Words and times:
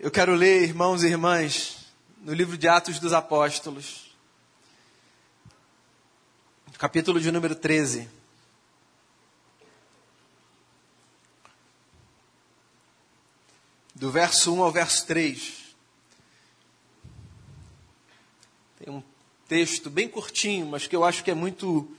Eu 0.00 0.12
quero 0.12 0.32
ler, 0.32 0.62
irmãos 0.62 1.02
e 1.02 1.08
irmãs, 1.08 1.88
no 2.18 2.32
livro 2.32 2.56
de 2.56 2.68
Atos 2.68 3.00
dos 3.00 3.12
Apóstolos, 3.12 4.14
capítulo 6.78 7.18
de 7.18 7.32
número 7.32 7.56
13. 7.56 8.08
Do 13.92 14.08
verso 14.12 14.54
1 14.54 14.62
ao 14.62 14.70
verso 14.70 15.04
3. 15.04 15.74
Tem 18.78 18.94
um 18.94 19.02
texto 19.48 19.90
bem 19.90 20.08
curtinho, 20.08 20.66
mas 20.66 20.86
que 20.86 20.94
eu 20.94 21.04
acho 21.04 21.24
que 21.24 21.30
é 21.32 21.34
muito 21.34 21.92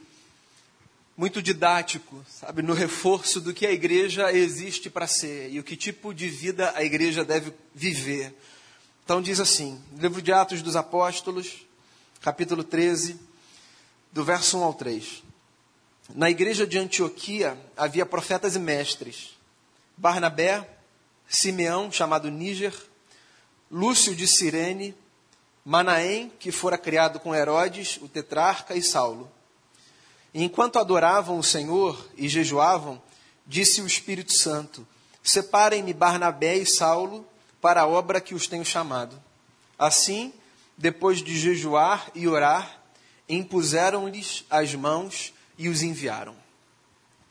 muito 1.20 1.42
didático, 1.42 2.26
sabe, 2.30 2.62
no 2.62 2.74
reforço 2.74 3.42
do 3.42 3.54
que 3.54 3.68
a 3.68 3.72
igreja 3.74 4.32
existe 4.32 4.90
para 4.90 5.06
ser 5.06 5.52
e 5.52 5.60
o 5.60 5.64
que 5.66 5.76
tipo 5.76 6.14
de 6.14 6.30
vida 6.30 6.72
a 6.78 6.82
igreja 6.82 7.26
deve 7.26 7.54
viver. 7.76 8.34
Então 9.04 9.22
diz 9.22 9.38
assim, 9.42 9.84
livro 9.98 10.22
de 10.22 10.32
Atos 10.32 10.62
dos 10.62 10.78
Apóstolos, 10.78 11.68
capítulo 12.22 12.64
13, 12.64 13.20
do 14.14 14.24
verso 14.24 14.60
1 14.60 14.64
ao 14.64 14.74
3. 14.74 15.22
Na 16.16 16.30
igreja 16.30 16.66
de 16.66 16.80
Antioquia 16.80 17.58
havia 17.76 18.06
profetas 18.06 18.56
e 18.56 18.60
mestres: 18.60 19.38
Barnabé, 19.98 20.70
Simeão, 21.28 21.92
chamado 21.92 22.32
Níger, 22.32 22.74
Lúcio 23.70 24.16
de 24.16 24.26
Cirene, 24.26 24.96
Manaém, 25.66 26.32
que 26.40 26.50
fora 26.50 26.78
criado 26.78 27.20
com 27.20 27.36
Herodes, 27.36 28.00
o 28.02 28.08
tetrarca, 28.08 28.74
e 28.74 28.82
Saulo. 28.82 29.30
E 30.34 30.44
enquanto 30.44 30.78
adoravam 30.78 31.40
o 31.40 31.44
Senhor 31.44 32.08
e 32.16 32.28
jejuavam, 32.28 33.02
disse 33.46 33.82
o 33.82 33.88
Espírito 33.88 34.34
Santo: 34.34 34.88
Separem-me 35.24 35.94
Barnabé 35.94 36.58
e 36.58 36.66
Saulo 36.66 37.26
para 37.62 37.82
a 37.82 37.88
obra 37.88 38.22
que 38.22 38.36
os 38.36 38.48
tenho 38.48 38.66
chamado. 38.66 39.22
Assim, 39.78 40.34
depois 40.78 41.24
de 41.24 41.38
jejuar 41.38 42.12
e 42.14 42.28
orar, 42.28 42.82
impuseram-lhes 43.28 44.46
as 44.50 44.74
mãos 44.76 45.34
e 45.58 45.68
os 45.68 45.82
enviaram. 45.82 46.36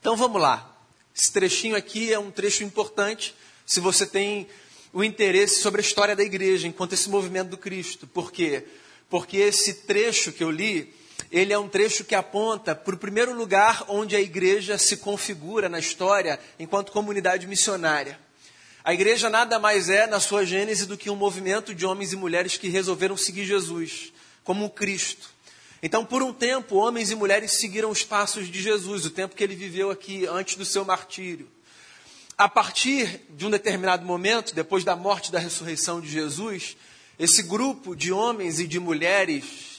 Então 0.01 0.17
vamos 0.17 0.41
lá. 0.41 0.77
Esse 1.15 1.33
trechinho 1.33 1.77
aqui 1.77 2.13
é 2.13 2.19
um 2.19 2.31
trecho 2.31 2.63
importante 2.63 3.35
se 3.67 3.81
você 3.81 4.07
tem 4.07 4.47
o 4.93 5.03
interesse 5.03 5.61
sobre 5.61 5.81
a 5.81 5.85
história 5.85 6.15
da 6.15 6.23
igreja 6.23 6.69
enquanto 6.69 6.93
esse 6.93 7.11
movimento 7.11 7.51
do 7.51 7.59
Cristo. 7.59 8.07
Por 8.07 8.31
quê? 8.31 8.67
Porque 9.11 9.39
esse 9.39 9.75
trecho 9.75 10.33
que 10.33 10.45
eu 10.45 10.51
li 10.51 10.95
ele 11.31 11.53
é 11.53 11.59
um 11.59 11.69
trecho 11.69 12.05
que 12.05 12.15
aponta 12.15 12.75
para 12.75 12.95
o 12.95 12.99
primeiro 12.99 13.35
lugar 13.35 13.85
onde 13.89 14.17
a 14.17 14.21
igreja 14.21 14.79
se 14.79 14.97
configura 14.97 15.69
na 15.69 15.79
história 15.79 16.41
enquanto 16.59 16.93
comunidade 16.93 17.47
missionária. 17.47 18.19
A 18.83 18.95
igreja 18.95 19.29
nada 19.29 19.59
mais 19.59 19.91
é, 19.91 20.07
na 20.07 20.19
sua 20.19 20.47
gênese, 20.47 20.87
do 20.87 20.97
que 20.97 21.11
um 21.11 21.17
movimento 21.17 21.75
de 21.75 21.85
homens 21.85 22.13
e 22.15 22.17
mulheres 22.17 22.57
que 22.57 22.69
resolveram 22.69 23.17
seguir 23.17 23.45
Jesus, 23.45 24.13
como 24.43 24.65
o 24.65 24.71
Cristo. 24.71 25.29
Então, 25.83 26.05
por 26.05 26.23
um 26.23 26.33
tempo, 26.33 26.77
homens 26.77 27.11
e 27.11 27.15
mulheres 27.15 27.53
seguiram 27.53 27.91
os 27.91 28.03
passos 28.03 28.51
de 28.51 28.63
Jesus, 28.63 29.05
o 29.05 29.11
tempo 29.11 29.37
que 29.37 29.45
ele 29.45 29.55
viveu 29.55 29.91
aqui 29.91 30.27
antes 30.27 30.57
do 30.57 30.65
seu 30.65 30.85
martírio. 30.85 31.47
A 32.37 32.49
partir 32.49 33.21
de 33.31 33.45
um 33.45 33.51
determinado 33.51 34.07
momento, 34.07 34.55
depois 34.55 34.85
da 34.85 34.97
morte 34.97 35.29
e 35.29 35.33
da 35.33 35.39
ressurreição 35.39 36.01
de 36.01 36.09
Jesus, 36.09 36.77
esse 37.19 37.43
grupo 37.43 37.95
de 37.95 38.11
homens 38.11 38.59
e 38.59 38.67
de 38.67 38.81
mulheres 38.81 39.78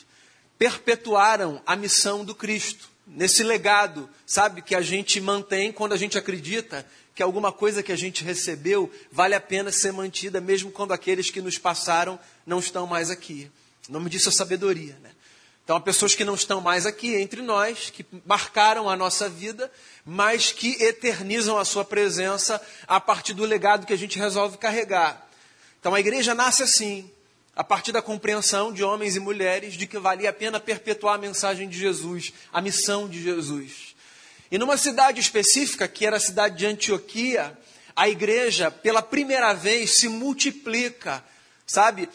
perpetuaram 0.60 1.62
a 1.66 1.76
missão 1.76 2.26
do 2.26 2.36
Cristo. 2.36 2.90
Nesse 3.08 3.42
legado, 3.42 4.08
sabe, 4.26 4.62
que 4.62 4.76
a 4.76 4.82
gente 4.82 5.20
mantém 5.20 5.72
quando 5.72 5.94
a 5.94 5.98
gente 5.98 6.18
acredita 6.18 6.86
que 7.16 7.24
alguma 7.24 7.52
coisa 7.52 7.82
que 7.82 7.92
a 7.92 7.98
gente 7.98 8.24
recebeu 8.24 8.92
vale 9.12 9.34
a 9.34 9.42
pena 9.42 9.72
ser 9.72 9.92
mantida, 9.92 10.40
mesmo 10.40 10.70
quando 10.70 10.92
aqueles 10.92 11.32
que 11.32 11.42
nos 11.42 11.58
passaram 11.58 12.20
não 12.46 12.60
estão 12.60 12.86
mais 12.86 13.10
aqui. 13.10 13.50
O 13.88 13.94
nome 13.94 14.10
disso 14.10 14.30
é 14.30 14.32
sabedoria, 14.32 14.98
né? 15.02 15.12
Então, 15.64 15.78
há 15.78 15.82
pessoas 15.82 16.16
que 16.16 16.26
não 16.26 16.34
estão 16.34 16.62
mais 16.62 16.86
aqui 16.86 17.14
entre 17.16 17.42
nós, 17.42 17.92
que 17.92 18.06
marcaram 18.26 18.90
a 18.90 18.96
nossa 18.96 19.30
vida, 19.30 19.72
mas 20.04 20.52
que 20.52 20.82
eternizam 20.84 21.58
a 21.58 21.66
sua 21.66 21.86
presença 21.86 22.60
a 22.88 23.00
partir 23.00 23.34
do 23.34 23.46
legado 23.46 23.86
que 23.86 23.94
a 23.94 23.98
gente 23.98 24.18
resolve 24.18 24.58
carregar. 24.58 25.28
Então, 25.80 25.94
a 25.94 26.00
igreja 26.00 26.34
nasce 26.34 26.64
assim, 26.64 27.10
a 27.60 27.64
partir 27.66 27.92
da 27.92 28.02
compreensão 28.02 28.72
de 28.72 28.86
homens 28.86 29.18
e 29.18 29.20
mulheres 29.20 29.74
de 29.74 29.86
que 29.86 30.00
valia 30.00 30.30
a 30.30 30.34
pena 30.34 30.62
perpetuar 30.62 31.16
a 31.16 31.18
mensagem 31.18 31.68
de 31.68 31.78
Jesus, 31.78 32.32
a 32.54 32.62
missão 32.62 33.06
de 33.06 33.22
Jesus. 33.22 33.98
E 34.50 34.58
numa 34.58 34.78
cidade 34.78 35.20
específica, 35.20 35.86
que 35.86 36.06
era 36.06 36.16
a 36.16 36.22
cidade 36.22 36.56
de 36.56 36.66
Antioquia, 36.66 37.60
a 37.94 38.08
igreja, 38.08 38.72
pela 38.72 39.02
primeira 39.02 39.52
vez, 39.52 39.98
se 39.98 40.08
multiplica, 40.08 41.22
sabe? 41.68 42.08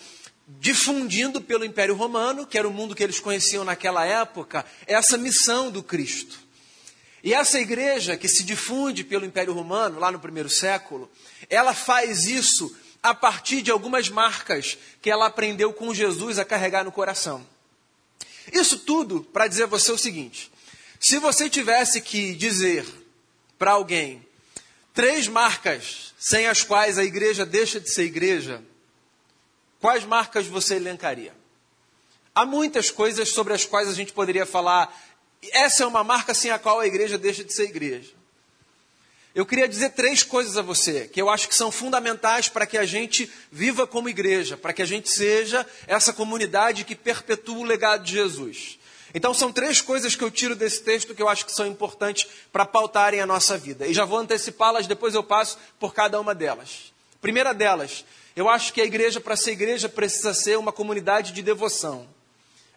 Difundindo 0.48 1.42
pelo 1.42 1.66
Império 1.66 1.94
Romano, 1.94 2.46
que 2.46 2.56
era 2.56 2.66
o 2.66 2.72
mundo 2.72 2.94
que 2.94 3.02
eles 3.02 3.20
conheciam 3.20 3.64
naquela 3.64 4.06
época, 4.06 4.64
essa 4.86 5.18
missão 5.18 5.70
do 5.70 5.82
Cristo. 5.82 6.38
E 7.22 7.34
essa 7.34 7.60
igreja 7.60 8.16
que 8.16 8.28
se 8.28 8.44
difunde 8.44 9.04
pelo 9.04 9.26
Império 9.26 9.52
Romano, 9.52 10.00
lá 10.00 10.10
no 10.10 10.18
primeiro 10.18 10.48
século, 10.48 11.10
ela 11.50 11.74
faz 11.74 12.24
isso 12.24 12.74
a 13.04 13.12
partir 13.12 13.60
de 13.60 13.70
algumas 13.70 14.08
marcas 14.08 14.78
que 15.02 15.10
ela 15.10 15.26
aprendeu 15.26 15.74
com 15.74 15.92
Jesus 15.92 16.38
a 16.38 16.44
carregar 16.44 16.84
no 16.84 16.90
coração. 16.90 17.46
Isso 18.50 18.78
tudo 18.78 19.22
para 19.22 19.46
dizer 19.46 19.64
a 19.64 19.66
você 19.66 19.92
o 19.92 19.98
seguinte: 19.98 20.50
se 20.98 21.18
você 21.18 21.50
tivesse 21.50 22.00
que 22.00 22.34
dizer 22.34 22.86
para 23.58 23.72
alguém 23.72 24.26
três 24.94 25.28
marcas 25.28 26.14
sem 26.18 26.46
as 26.46 26.62
quais 26.62 26.96
a 26.96 27.04
igreja 27.04 27.44
deixa 27.44 27.78
de 27.78 27.90
ser 27.90 28.04
igreja, 28.04 28.64
quais 29.80 30.02
marcas 30.04 30.46
você 30.46 30.76
elencaria? 30.76 31.34
Há 32.34 32.46
muitas 32.46 32.90
coisas 32.90 33.28
sobre 33.28 33.52
as 33.52 33.66
quais 33.66 33.86
a 33.86 33.92
gente 33.92 34.14
poderia 34.14 34.46
falar. 34.46 34.98
Essa 35.52 35.84
é 35.84 35.86
uma 35.86 36.02
marca 36.02 36.32
sem 36.32 36.50
a 36.50 36.58
qual 36.58 36.80
a 36.80 36.86
igreja 36.86 37.18
deixa 37.18 37.44
de 37.44 37.52
ser 37.52 37.64
igreja. 37.64 38.12
Eu 39.34 39.44
queria 39.44 39.66
dizer 39.66 39.90
três 39.90 40.22
coisas 40.22 40.56
a 40.56 40.62
você 40.62 41.08
que 41.08 41.20
eu 41.20 41.28
acho 41.28 41.48
que 41.48 41.54
são 41.56 41.72
fundamentais 41.72 42.48
para 42.48 42.66
que 42.66 42.78
a 42.78 42.86
gente 42.86 43.28
viva 43.50 43.84
como 43.84 44.08
igreja, 44.08 44.56
para 44.56 44.72
que 44.72 44.80
a 44.80 44.86
gente 44.86 45.10
seja 45.10 45.66
essa 45.88 46.12
comunidade 46.12 46.84
que 46.84 46.94
perpetua 46.94 47.58
o 47.58 47.64
legado 47.64 48.04
de 48.04 48.12
Jesus. 48.12 48.78
Então, 49.12 49.34
são 49.34 49.52
três 49.52 49.80
coisas 49.80 50.14
que 50.14 50.22
eu 50.22 50.30
tiro 50.30 50.54
desse 50.54 50.82
texto 50.82 51.14
que 51.14 51.22
eu 51.22 51.28
acho 51.28 51.46
que 51.46 51.52
são 51.52 51.66
importantes 51.66 52.28
para 52.52 52.64
pautarem 52.64 53.20
a 53.20 53.26
nossa 53.26 53.58
vida. 53.58 53.86
E 53.86 53.94
já 53.94 54.04
vou 54.04 54.18
antecipá-las, 54.18 54.86
depois 54.86 55.14
eu 55.14 55.22
passo 55.22 55.58
por 55.78 55.94
cada 55.94 56.20
uma 56.20 56.34
delas. 56.34 56.92
Primeira 57.20 57.52
delas, 57.52 58.04
eu 58.36 58.48
acho 58.48 58.72
que 58.72 58.80
a 58.80 58.84
igreja, 58.84 59.20
para 59.20 59.36
ser 59.36 59.52
igreja, 59.52 59.88
precisa 59.88 60.34
ser 60.34 60.58
uma 60.58 60.72
comunidade 60.72 61.32
de 61.32 61.42
devoção. 61.42 62.08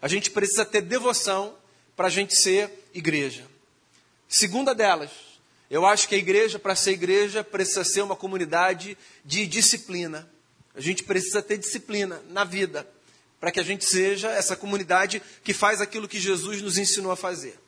A 0.00 0.06
gente 0.06 0.30
precisa 0.30 0.64
ter 0.64 0.80
devoção 0.80 1.54
para 1.96 2.06
a 2.06 2.10
gente 2.10 2.36
ser 2.36 2.88
igreja. 2.94 3.44
Segunda 4.28 4.72
delas, 4.72 5.10
eu 5.70 5.84
acho 5.84 6.08
que 6.08 6.14
a 6.14 6.18
igreja, 6.18 6.58
para 6.58 6.74
ser 6.74 6.92
igreja, 6.92 7.44
precisa 7.44 7.84
ser 7.84 8.00
uma 8.00 8.16
comunidade 8.16 8.96
de 9.24 9.46
disciplina. 9.46 10.28
A 10.74 10.80
gente 10.80 11.02
precisa 11.02 11.42
ter 11.42 11.58
disciplina 11.58 12.22
na 12.30 12.44
vida, 12.44 12.88
para 13.38 13.50
que 13.50 13.60
a 13.60 13.62
gente 13.62 13.84
seja 13.84 14.30
essa 14.30 14.56
comunidade 14.56 15.22
que 15.44 15.52
faz 15.52 15.80
aquilo 15.80 16.08
que 16.08 16.18
Jesus 16.18 16.62
nos 16.62 16.78
ensinou 16.78 17.12
a 17.12 17.16
fazer. 17.16 17.58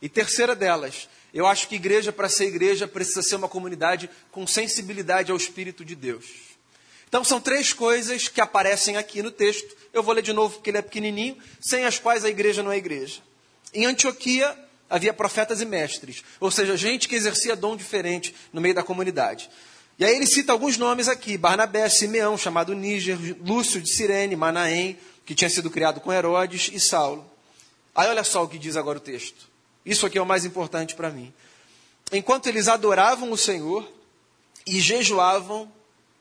E 0.00 0.08
terceira 0.08 0.54
delas, 0.54 1.08
eu 1.34 1.46
acho 1.46 1.68
que 1.68 1.74
igreja, 1.74 2.12
para 2.12 2.28
ser 2.28 2.46
igreja, 2.46 2.88
precisa 2.88 3.22
ser 3.22 3.36
uma 3.36 3.48
comunidade 3.48 4.08
com 4.30 4.46
sensibilidade 4.46 5.30
ao 5.30 5.36
Espírito 5.36 5.84
de 5.84 5.94
Deus. 5.94 6.24
Então, 7.08 7.22
são 7.22 7.40
três 7.40 7.72
coisas 7.72 8.28
que 8.28 8.40
aparecem 8.40 8.96
aqui 8.96 9.22
no 9.22 9.30
texto. 9.30 9.76
Eu 9.92 10.02
vou 10.02 10.14
ler 10.14 10.22
de 10.22 10.32
novo 10.32 10.54
porque 10.54 10.70
ele 10.70 10.78
é 10.78 10.82
pequenininho, 10.82 11.36
sem 11.60 11.84
as 11.84 11.98
quais 11.98 12.24
a 12.24 12.30
igreja 12.30 12.62
não 12.62 12.72
é 12.72 12.78
igreja. 12.78 13.20
Em 13.72 13.84
Antioquia, 13.84 14.56
havia 14.88 15.12
profetas 15.12 15.60
e 15.60 15.64
mestres, 15.64 16.22
ou 16.40 16.50
seja, 16.50 16.76
gente 16.76 17.08
que 17.08 17.14
exercia 17.14 17.56
dom 17.56 17.76
diferente 17.76 18.34
no 18.52 18.60
meio 18.60 18.74
da 18.74 18.82
comunidade. 18.82 19.50
E 19.98 20.04
aí 20.04 20.14
ele 20.14 20.26
cita 20.26 20.52
alguns 20.52 20.76
nomes 20.76 21.08
aqui: 21.08 21.36
Barnabé, 21.38 21.88
Simeão, 21.88 22.36
chamado 22.36 22.74
Níger, 22.74 23.18
Lúcio 23.42 23.80
de 23.80 23.90
Cirene, 23.90 24.36
Manaém, 24.36 24.98
que 25.24 25.34
tinha 25.34 25.50
sido 25.50 25.70
criado 25.70 26.00
com 26.00 26.12
Herodes, 26.12 26.70
e 26.72 26.78
Saulo. 26.78 27.28
Aí 27.94 28.08
olha 28.08 28.22
só 28.22 28.44
o 28.44 28.48
que 28.48 28.58
diz 28.58 28.76
agora 28.76 28.98
o 28.98 29.00
texto. 29.00 29.48
Isso 29.84 30.04
aqui 30.04 30.18
é 30.18 30.22
o 30.22 30.26
mais 30.26 30.44
importante 30.44 30.94
para 30.94 31.10
mim. 31.10 31.32
Enquanto 32.12 32.46
eles 32.46 32.68
adoravam 32.68 33.32
o 33.32 33.36
Senhor 33.36 33.90
e 34.66 34.80
jejuavam, 34.80 35.70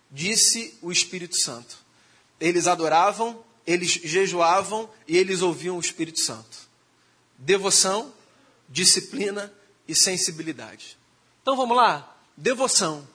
disse 0.10 0.78
o 0.82 0.92
Espírito 0.92 1.36
Santo. 1.36 1.78
Eles 2.40 2.68
adoravam, 2.68 3.44
eles 3.68 3.92
jejuavam 3.92 4.90
e 5.08 5.18
eles 5.18 5.42
ouviam 5.42 5.78
o 5.78 5.82
Espírito 5.82 6.20
Santo. 6.20 6.58
Devoção 7.38 8.14
disciplina 8.70 9.52
e 9.88 9.96
sensibilidade. 9.96 10.98
Então 11.42 11.56
vamos 11.56 11.78
lá? 11.78 12.18
Devoção. 12.36 13.08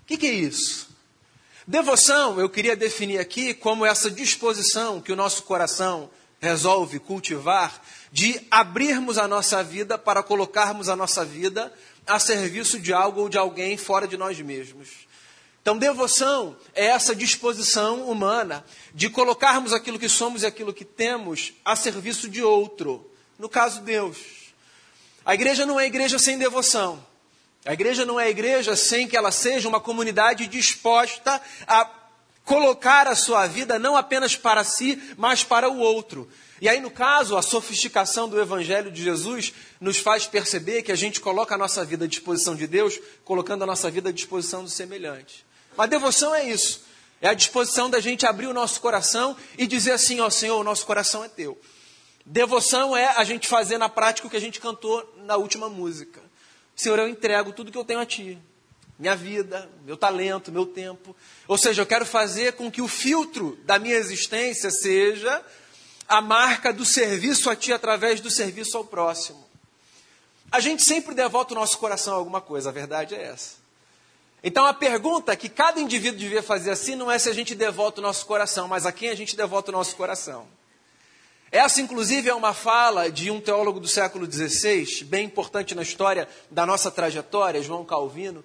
O 0.00 0.04
que, 0.06 0.16
que 0.16 0.26
é 0.26 0.32
isso? 0.32 0.88
Devoção, 1.66 2.40
eu 2.40 2.48
queria 2.48 2.74
definir 2.74 3.18
aqui 3.18 3.54
como 3.54 3.86
essa 3.86 4.10
disposição 4.10 5.00
que 5.00 5.12
o 5.12 5.16
nosso 5.16 5.44
coração 5.44 6.10
resolve 6.40 6.98
cultivar 6.98 7.80
de 8.10 8.40
abrirmos 8.50 9.18
a 9.18 9.28
nossa 9.28 9.62
vida 9.62 9.96
para 9.98 10.22
colocarmos 10.22 10.88
a 10.88 10.96
nossa 10.96 11.24
vida 11.24 11.72
a 12.06 12.18
serviço 12.18 12.80
de 12.80 12.92
algo 12.92 13.20
ou 13.20 13.28
de 13.28 13.38
alguém 13.38 13.76
fora 13.76 14.08
de 14.08 14.16
nós 14.16 14.40
mesmos. 14.40 14.88
Então, 15.62 15.76
devoção 15.76 16.56
é 16.74 16.86
essa 16.86 17.14
disposição 17.14 18.08
humana 18.08 18.64
de 18.94 19.10
colocarmos 19.10 19.72
aquilo 19.72 19.98
que 19.98 20.08
somos 20.08 20.42
e 20.42 20.46
aquilo 20.46 20.72
que 20.72 20.84
temos 20.84 21.52
a 21.64 21.76
serviço 21.76 22.28
de 22.28 22.42
outro. 22.42 23.08
No 23.38 23.48
caso, 23.48 23.82
Deus. 23.82 24.39
A 25.30 25.34
igreja 25.34 25.64
não 25.64 25.78
é 25.78 25.86
igreja 25.86 26.18
sem 26.18 26.36
devoção. 26.36 27.06
A 27.64 27.72
igreja 27.72 28.04
não 28.04 28.18
é 28.18 28.28
igreja 28.28 28.74
sem 28.74 29.06
que 29.06 29.16
ela 29.16 29.30
seja 29.30 29.68
uma 29.68 29.78
comunidade 29.78 30.48
disposta 30.48 31.40
a 31.68 31.88
colocar 32.44 33.06
a 33.06 33.14
sua 33.14 33.46
vida 33.46 33.78
não 33.78 33.96
apenas 33.96 34.34
para 34.34 34.64
si, 34.64 35.00
mas 35.16 35.44
para 35.44 35.70
o 35.70 35.78
outro. 35.78 36.28
E 36.60 36.68
aí, 36.68 36.80
no 36.80 36.90
caso, 36.90 37.36
a 37.36 37.42
sofisticação 37.42 38.28
do 38.28 38.40
Evangelho 38.40 38.90
de 38.90 39.04
Jesus 39.04 39.54
nos 39.80 39.98
faz 39.98 40.26
perceber 40.26 40.82
que 40.82 40.90
a 40.90 40.96
gente 40.96 41.20
coloca 41.20 41.54
a 41.54 41.58
nossa 41.58 41.84
vida 41.84 42.06
à 42.06 42.08
disposição 42.08 42.56
de 42.56 42.66
Deus, 42.66 42.98
colocando 43.24 43.62
a 43.62 43.66
nossa 43.68 43.88
vida 43.88 44.08
à 44.08 44.12
disposição 44.12 44.64
do 44.64 44.68
semelhante. 44.68 45.46
Mas 45.76 45.88
devoção 45.88 46.34
é 46.34 46.44
isso. 46.44 46.82
É 47.22 47.28
a 47.28 47.34
disposição 47.34 47.88
da 47.88 48.00
gente 48.00 48.26
abrir 48.26 48.48
o 48.48 48.52
nosso 48.52 48.80
coração 48.80 49.36
e 49.56 49.64
dizer 49.64 49.92
assim: 49.92 50.18
Ó 50.18 50.28
Senhor, 50.28 50.58
o 50.58 50.64
nosso 50.64 50.84
coração 50.84 51.22
é 51.22 51.28
teu. 51.28 51.56
Devoção 52.24 52.96
é 52.96 53.06
a 53.16 53.24
gente 53.24 53.48
fazer 53.48 53.78
na 53.78 53.88
prática 53.88 54.26
o 54.26 54.30
que 54.30 54.36
a 54.36 54.40
gente 54.40 54.60
cantou 54.60 55.14
na 55.24 55.36
última 55.36 55.68
música. 55.68 56.20
Senhor, 56.76 56.98
eu 56.98 57.08
entrego 57.08 57.52
tudo 57.52 57.72
que 57.72 57.78
eu 57.78 57.84
tenho 57.84 58.00
a 58.00 58.06
Ti 58.06 58.38
minha 59.00 59.16
vida, 59.16 59.68
meu 59.82 59.96
talento, 59.96 60.52
meu 60.52 60.66
tempo. 60.66 61.16
Ou 61.48 61.56
seja, 61.56 61.80
eu 61.80 61.86
quero 61.86 62.04
fazer 62.04 62.52
com 62.52 62.70
que 62.70 62.82
o 62.82 62.86
filtro 62.86 63.58
da 63.64 63.78
minha 63.78 63.96
existência 63.96 64.70
seja 64.70 65.42
a 66.06 66.20
marca 66.20 66.70
do 66.70 66.84
serviço 66.84 67.48
a 67.48 67.56
ti 67.56 67.72
através 67.72 68.20
do 68.20 68.30
serviço 68.30 68.76
ao 68.76 68.84
próximo. 68.84 69.42
A 70.52 70.60
gente 70.60 70.82
sempre 70.82 71.14
devota 71.14 71.54
o 71.54 71.56
nosso 71.56 71.78
coração 71.78 72.12
a 72.12 72.16
alguma 72.18 72.42
coisa, 72.42 72.68
a 72.68 72.72
verdade 72.72 73.14
é 73.14 73.22
essa. 73.22 73.54
Então 74.44 74.66
a 74.66 74.74
pergunta 74.74 75.34
que 75.34 75.48
cada 75.48 75.80
indivíduo 75.80 76.18
devia 76.18 76.42
fazer 76.42 76.70
assim 76.70 76.94
não 76.94 77.10
é 77.10 77.18
se 77.18 77.30
a 77.30 77.32
gente 77.32 77.54
devota 77.54 78.00
o 78.00 78.02
nosso 78.02 78.26
coração, 78.26 78.68
mas 78.68 78.84
a 78.84 78.92
quem 78.92 79.08
a 79.08 79.14
gente 79.14 79.34
devota 79.34 79.70
o 79.70 79.72
nosso 79.72 79.96
coração. 79.96 80.46
Essa, 81.52 81.80
inclusive, 81.80 82.28
é 82.28 82.34
uma 82.34 82.54
fala 82.54 83.10
de 83.10 83.28
um 83.28 83.40
teólogo 83.40 83.80
do 83.80 83.88
século 83.88 84.30
XVI, 84.30 85.02
bem 85.04 85.26
importante 85.26 85.74
na 85.74 85.82
história 85.82 86.28
da 86.48 86.64
nossa 86.64 86.92
trajetória, 86.92 87.60
João 87.60 87.84
Calvino, 87.84 88.44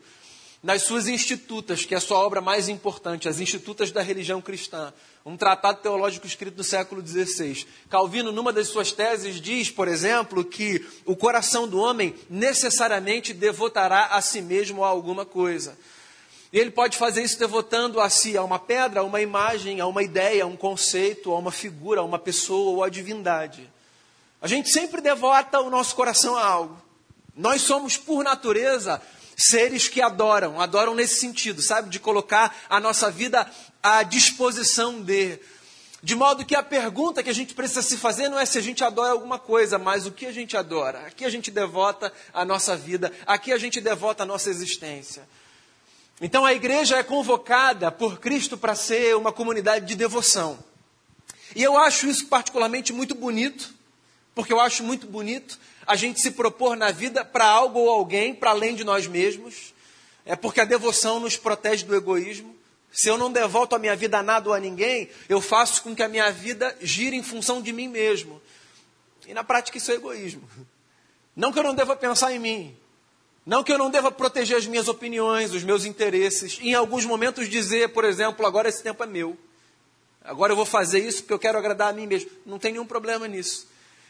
nas 0.63 0.81
suas 0.81 1.07
Institutas, 1.07 1.86
que 1.86 1.94
é 1.94 1.98
a 1.98 2.02
sua 2.02 2.18
obra 2.18 2.42
mais 2.42 2.68
importante, 2.68 3.30
as 3.30 3.40
Institutas 3.40 3.92
da 3.92 4.02
Religião 4.02 4.42
Cristã, 4.42 4.92
um 5.24 5.38
tratado 5.38 5.81
teológico 5.81 6.25
escrito 6.25 6.57
no 6.57 6.63
século 6.63 7.06
XVI. 7.06 7.68
Calvino, 7.92 8.31
numa 8.31 8.52
das 8.52 8.69
suas 8.69 8.92
teses, 8.92 9.40
diz, 9.40 9.69
por 9.69 9.88
exemplo, 9.88 10.44
que 10.44 10.84
o 11.06 11.16
coração 11.16 11.68
do 11.68 11.78
homem 11.78 12.16
necessariamente 12.28 13.36
devotará 13.36 14.08
a 14.08 14.22
si 14.22 14.42
mesmo 14.42 14.84
a 14.84 14.88
alguma 14.88 15.28
coisa. 15.28 15.78
E 16.56 16.57
ele 16.57 16.72
pode 16.72 16.96
fazer 16.96 17.22
isso 17.22 17.38
devotando 17.38 18.00
a 18.00 18.10
si 18.10 18.38
a 18.38 18.42
uma 18.42 18.57
pedra, 18.57 19.02
a 19.02 19.04
uma 19.04 19.19
imagem, 19.19 19.81
a 19.81 19.88
uma 19.88 20.02
ideia, 20.02 20.46
a 20.46 20.48
um 20.48 20.56
conceito, 20.56 21.34
a 21.34 21.38
uma 21.38 21.52
figura, 21.52 22.00
a 22.00 22.04
uma 22.06 22.18
pessoa 22.18 22.78
ou 22.78 22.81
a 22.81 22.88
divindade. 22.88 23.69
A 24.42 24.48
gente 24.48 24.69
sempre 24.69 25.02
devota 25.02 25.60
o 25.60 25.69
nosso 25.69 25.94
coração 25.94 26.38
a 26.38 26.46
algo. 26.46 26.81
Nós 27.36 27.62
somos, 27.62 27.98
por 27.98 28.24
natureza, 28.24 29.02
seres 29.36 29.90
que 29.90 30.02
adoram, 30.02 30.62
adoram 30.62 30.96
nesse 30.96 31.19
sentido, 31.19 31.62
sabe? 31.62 31.90
De 31.90 32.00
colocar 32.00 32.56
a 32.69 32.80
nossa 32.80 33.12
vida 33.12 33.46
à 33.84 34.01
disposição 34.04 35.01
de. 35.01 35.38
De 36.01 36.16
modo 36.16 36.46
que 36.46 36.56
a 36.56 36.63
pergunta 36.63 37.22
que 37.22 37.30
a 37.30 37.34
gente 37.36 37.54
precisa 37.54 37.81
se 37.81 37.98
fazer 37.98 38.30
não 38.30 38.40
é 38.40 38.46
se 38.46 38.58
a 38.58 38.62
gente 38.62 38.81
adora 38.81 39.12
alguma 39.12 39.38
coisa, 39.38 39.78
mas 39.78 40.06
o 40.06 40.12
que 40.12 40.25
a 40.25 40.31
gente 40.31 40.56
adora. 40.56 41.00
Aqui 41.08 41.25
a 41.25 41.30
gente 41.30 41.51
devota 41.51 42.13
a 42.34 42.46
nossa 42.46 42.78
vida, 42.78 43.12
aqui 43.28 43.51
a 43.51 43.58
gente 43.58 43.81
devota 43.81 44.24
a 44.24 44.25
nossa 44.25 44.50
existência. 44.50 45.28
Então 46.21 46.45
a 46.45 46.53
igreja 46.53 46.97
é 46.97 47.03
convocada 47.03 47.91
por 47.91 48.19
Cristo 48.19 48.57
para 48.57 48.73
ser 48.73 49.15
uma 49.15 49.33
comunidade 49.33 49.85
de 49.85 49.95
devoção. 49.95 50.57
E 51.56 51.62
eu 51.62 51.77
acho 51.77 52.07
isso 52.07 52.27
particularmente 52.27 52.94
muito 52.94 53.13
bonito, 53.13 53.73
porque 54.33 54.53
eu 54.53 54.59
acho 54.59 54.83
muito 54.83 55.07
bonito 55.07 55.59
a 55.85 55.95
gente 55.95 56.19
se 56.19 56.31
propor 56.31 56.75
na 56.75 56.91
vida 56.91 57.23
para 57.23 57.45
algo 57.45 57.79
ou 57.79 57.89
alguém 57.89 58.33
para 58.33 58.51
além 58.51 58.75
de 58.75 58.83
nós 58.83 59.07
mesmos. 59.07 59.73
É 60.25 60.35
porque 60.35 60.62
a 60.62 60.65
devoção 60.65 61.19
nos 61.19 61.38
protege 61.38 61.85
do 61.85 61.95
egoísmo. 61.95 62.56
Se 62.91 63.09
eu 63.09 63.17
não 63.17 63.31
devolto 63.31 63.75
a 63.75 63.79
minha 63.79 63.95
vida 63.95 64.17
a 64.17 64.23
nada 64.23 64.50
ou 64.50 64.56
a 64.56 64.59
ninguém, 64.59 65.09
eu 65.27 65.41
faço 65.41 65.83
com 65.83 65.94
que 65.94 66.01
a 66.01 66.07
minha 66.07 66.31
vida 66.31 66.75
gire 66.81 67.15
em 67.15 67.21
função 67.21 67.62
de 67.62 67.71
mim 67.73 67.88
mesmo. 67.88 68.41
E 69.27 69.33
na 69.33 69.44
prática 69.44 69.77
isso 69.77 69.91
é 69.91 69.95
egoísmo. 69.95 70.50
Não 71.35 71.51
que 71.51 71.59
eu 71.59 71.63
não 71.63 71.75
deva 71.75 71.95
pensar 71.95 72.31
em 72.31 72.39
mim. 72.39 72.77
Não 73.45 73.63
que 73.63 73.71
eu 73.71 73.77
não 73.77 73.92
deva 73.92 74.12
proteger 74.12 74.57
as 74.57 74.65
minhas 74.65 74.88
opiniões, 74.88 75.53
os 75.53 75.63
meus 75.63 75.86
interesses. 75.86 76.57
Em 76.62 76.74
alguns 76.74 77.06
momentos 77.06 77.47
dizer, 77.47 77.89
por 77.89 78.03
exemplo, 78.03 78.45
agora 78.45 78.68
esse 78.68 78.81
tempo 78.81 79.03
é 79.03 79.06
meu. 79.06 79.38
Agora 80.24 80.51
eu 80.51 80.56
vou 80.56 80.65
fazer 80.65 81.06
isso 81.06 81.21
porque 81.21 81.33
eu 81.33 81.39
quero 81.39 81.57
agradar 81.57 81.89
a 81.89 81.94
mim 81.94 82.07
mesmo. 82.07 82.31
Não 82.45 82.57
tem 82.57 82.71
nenhum 82.71 82.88
problema 82.88 83.27
nisso. 83.27 83.68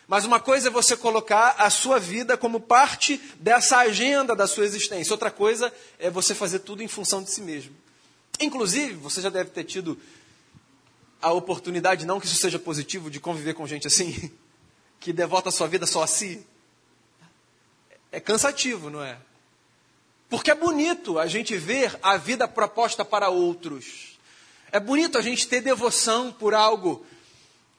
Mas 0.08 0.24
uma 0.24 0.40
coisa 0.40 0.70
é 0.70 0.72
você 0.72 0.96
colocar 0.96 1.56
a 1.58 1.70
sua 1.70 2.00
vida 2.00 2.38
como 2.38 2.60
parte 2.60 3.20
dessa 3.40 3.80
agenda 3.80 4.36
da 4.36 4.48
sua 4.48 4.64
existência. 4.64 5.12
Outra 5.12 5.32
coisa 5.32 5.74
é 6.00 6.10
você 6.10 6.34
fazer 6.34 6.60
tudo 6.60 6.82
em 6.82 6.88
função 6.88 7.22
de 7.22 7.32
si 7.32 7.42
mesmo. 7.42 7.76
Inclusive, 8.40 8.94
você 8.94 9.20
já 9.20 9.30
deve 9.30 9.50
ter 9.50 9.64
tido 9.64 9.98
a 11.22 11.32
oportunidade, 11.34 12.06
não 12.06 12.20
que 12.20 12.28
isso 12.28 12.36
seja 12.36 12.60
positivo, 12.60 13.10
de 13.10 13.20
conviver 13.20 13.54
com 13.54 13.66
gente 13.66 13.88
assim, 13.88 14.32
que 15.00 15.12
devota 15.12 15.50
a 15.50 15.52
sua 15.52 15.68
vida 15.68 15.86
só 15.86 16.04
a 16.04 16.08
si. 16.08 16.46
É 18.16 18.20
cansativo, 18.22 18.90
não 18.90 19.04
é? 19.04 19.18
Porque 20.30 20.50
é 20.50 20.56
bonito 20.56 21.20
a 21.20 21.28
gente 21.28 21.58
ver 21.58 22.00
a 22.02 22.16
vida 22.16 22.48
proposta 22.48 23.04
para 23.04 23.28
outros. 23.28 24.18
É 24.72 24.80
bonito 24.80 25.18
a 25.18 25.22
gente 25.22 25.46
ter 25.46 25.60
devoção 25.60 26.32
por 26.32 26.54
algo 26.54 27.06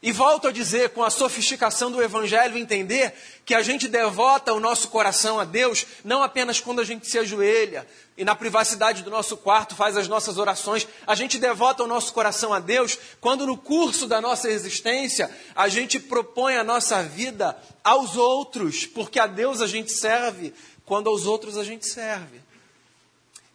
e 0.01 0.11
volto 0.11 0.47
a 0.47 0.51
dizer, 0.51 0.91
com 0.91 1.03
a 1.03 1.09
sofisticação 1.09 1.91
do 1.91 2.01
Evangelho, 2.01 2.57
entender 2.57 3.13
que 3.43 3.55
a 3.55 3.63
gente 3.63 3.87
devota 3.87 4.53
o 4.53 4.59
nosso 4.59 4.89
coração 4.89 5.39
a 5.39 5.43
Deus 5.43 5.87
não 6.03 6.21
apenas 6.21 6.59
quando 6.59 6.81
a 6.81 6.83
gente 6.83 7.07
se 7.07 7.17
ajoelha 7.17 7.87
e 8.15 8.23
na 8.23 8.35
privacidade 8.35 9.01
do 9.01 9.09
nosso 9.09 9.35
quarto 9.37 9.75
faz 9.75 9.97
as 9.97 10.07
nossas 10.07 10.37
orações, 10.37 10.87
a 11.05 11.15
gente 11.15 11.39
devota 11.39 11.83
o 11.83 11.87
nosso 11.87 12.13
coração 12.13 12.53
a 12.53 12.59
Deus 12.59 12.97
quando 13.19 13.47
no 13.47 13.57
curso 13.57 14.07
da 14.07 14.21
nossa 14.21 14.51
existência 14.51 15.31
a 15.55 15.67
gente 15.67 15.99
propõe 15.99 16.57
a 16.57 16.63
nossa 16.63 17.01
vida 17.01 17.57
aos 17.83 18.15
outros, 18.15 18.85
porque 18.85 19.19
a 19.19 19.25
Deus 19.25 19.61
a 19.61 19.67
gente 19.67 19.91
serve 19.91 20.53
quando 20.85 21.09
aos 21.09 21.25
outros 21.25 21.57
a 21.57 21.63
gente 21.63 21.87
serve. 21.87 22.39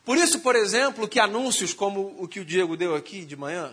Por 0.05 0.19
isso, 0.19 0.41
por 0.41 0.57
exemplo, 0.57 1.07
que 1.07 1.21
anúncios 1.21 1.73
como 1.73 2.17
o 2.19 2.27
que 2.27 2.41
o 2.41 2.45
Diego 2.45 2.77
deu 2.77 2.97
aqui 2.97 3.25
de 3.25 3.37
manhã, 3.37 3.73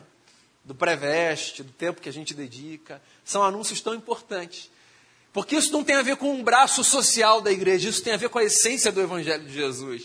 do 0.69 0.75
pré-veste, 0.75 1.63
do 1.63 1.71
tempo 1.71 1.99
que 1.99 2.07
a 2.07 2.13
gente 2.13 2.35
dedica. 2.35 3.01
São 3.25 3.41
anúncios 3.41 3.81
tão 3.81 3.95
importantes. 3.95 4.69
Porque 5.33 5.55
isso 5.55 5.71
não 5.71 5.83
tem 5.83 5.95
a 5.95 6.03
ver 6.03 6.15
com 6.15 6.31
um 6.31 6.43
braço 6.43 6.83
social 6.83 7.41
da 7.41 7.51
igreja, 7.51 7.89
isso 7.89 8.03
tem 8.03 8.13
a 8.13 8.17
ver 8.17 8.29
com 8.29 8.37
a 8.37 8.43
essência 8.43 8.91
do 8.91 9.01
Evangelho 9.01 9.45
de 9.45 9.51
Jesus. 9.51 10.03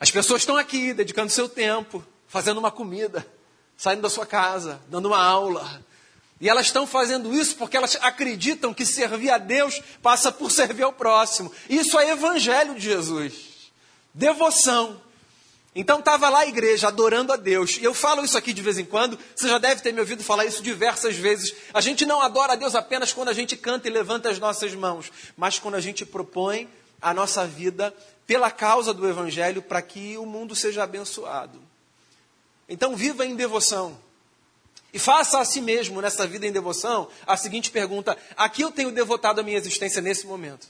As 0.00 0.10
pessoas 0.10 0.42
estão 0.42 0.56
aqui 0.56 0.92
dedicando 0.92 1.30
seu 1.30 1.48
tempo, 1.48 2.04
fazendo 2.26 2.58
uma 2.58 2.72
comida, 2.72 3.24
saindo 3.76 4.02
da 4.02 4.10
sua 4.10 4.26
casa, 4.26 4.80
dando 4.88 5.06
uma 5.06 5.22
aula. 5.22 5.84
E 6.40 6.48
elas 6.48 6.66
estão 6.66 6.84
fazendo 6.84 7.32
isso 7.32 7.54
porque 7.54 7.76
elas 7.76 7.96
acreditam 8.00 8.74
que 8.74 8.84
servir 8.84 9.30
a 9.30 9.38
Deus 9.38 9.80
passa 10.02 10.32
por 10.32 10.50
servir 10.50 10.82
ao 10.82 10.92
próximo. 10.92 11.52
Isso 11.70 11.96
é 11.96 12.10
Evangelho 12.10 12.74
de 12.74 12.80
Jesus. 12.80 13.70
Devoção. 14.12 15.00
Então 15.80 16.00
estava 16.00 16.28
lá 16.28 16.40
a 16.40 16.46
igreja 16.48 16.88
adorando 16.88 17.32
a 17.32 17.36
Deus. 17.36 17.78
E 17.78 17.84
eu 17.84 17.94
falo 17.94 18.24
isso 18.24 18.36
aqui 18.36 18.52
de 18.52 18.60
vez 18.60 18.78
em 18.78 18.84
quando, 18.84 19.16
você 19.32 19.48
já 19.48 19.58
deve 19.58 19.80
ter 19.80 19.92
me 19.92 20.00
ouvido 20.00 20.24
falar 20.24 20.44
isso 20.44 20.60
diversas 20.60 21.14
vezes. 21.14 21.54
A 21.72 21.80
gente 21.80 22.04
não 22.04 22.20
adora 22.20 22.54
a 22.54 22.56
Deus 22.56 22.74
apenas 22.74 23.12
quando 23.12 23.28
a 23.28 23.32
gente 23.32 23.56
canta 23.56 23.86
e 23.86 23.90
levanta 23.92 24.28
as 24.28 24.40
nossas 24.40 24.74
mãos, 24.74 25.12
mas 25.36 25.60
quando 25.60 25.76
a 25.76 25.80
gente 25.80 26.04
propõe 26.04 26.68
a 27.00 27.14
nossa 27.14 27.46
vida 27.46 27.94
pela 28.26 28.50
causa 28.50 28.92
do 28.92 29.08
Evangelho 29.08 29.62
para 29.62 29.80
que 29.80 30.18
o 30.18 30.26
mundo 30.26 30.56
seja 30.56 30.82
abençoado. 30.82 31.62
Então 32.68 32.96
viva 32.96 33.24
em 33.24 33.36
devoção. 33.36 33.96
E 34.92 34.98
faça 34.98 35.38
a 35.38 35.44
si 35.44 35.60
mesmo, 35.60 36.00
nessa 36.00 36.26
vida 36.26 36.44
em 36.44 36.50
devoção, 36.50 37.06
a 37.24 37.36
seguinte 37.36 37.70
pergunta: 37.70 38.18
a 38.36 38.48
que 38.48 38.62
eu 38.62 38.72
tenho 38.72 38.90
devotado 38.90 39.40
a 39.40 39.44
minha 39.44 39.56
existência 39.56 40.02
nesse 40.02 40.26
momento? 40.26 40.66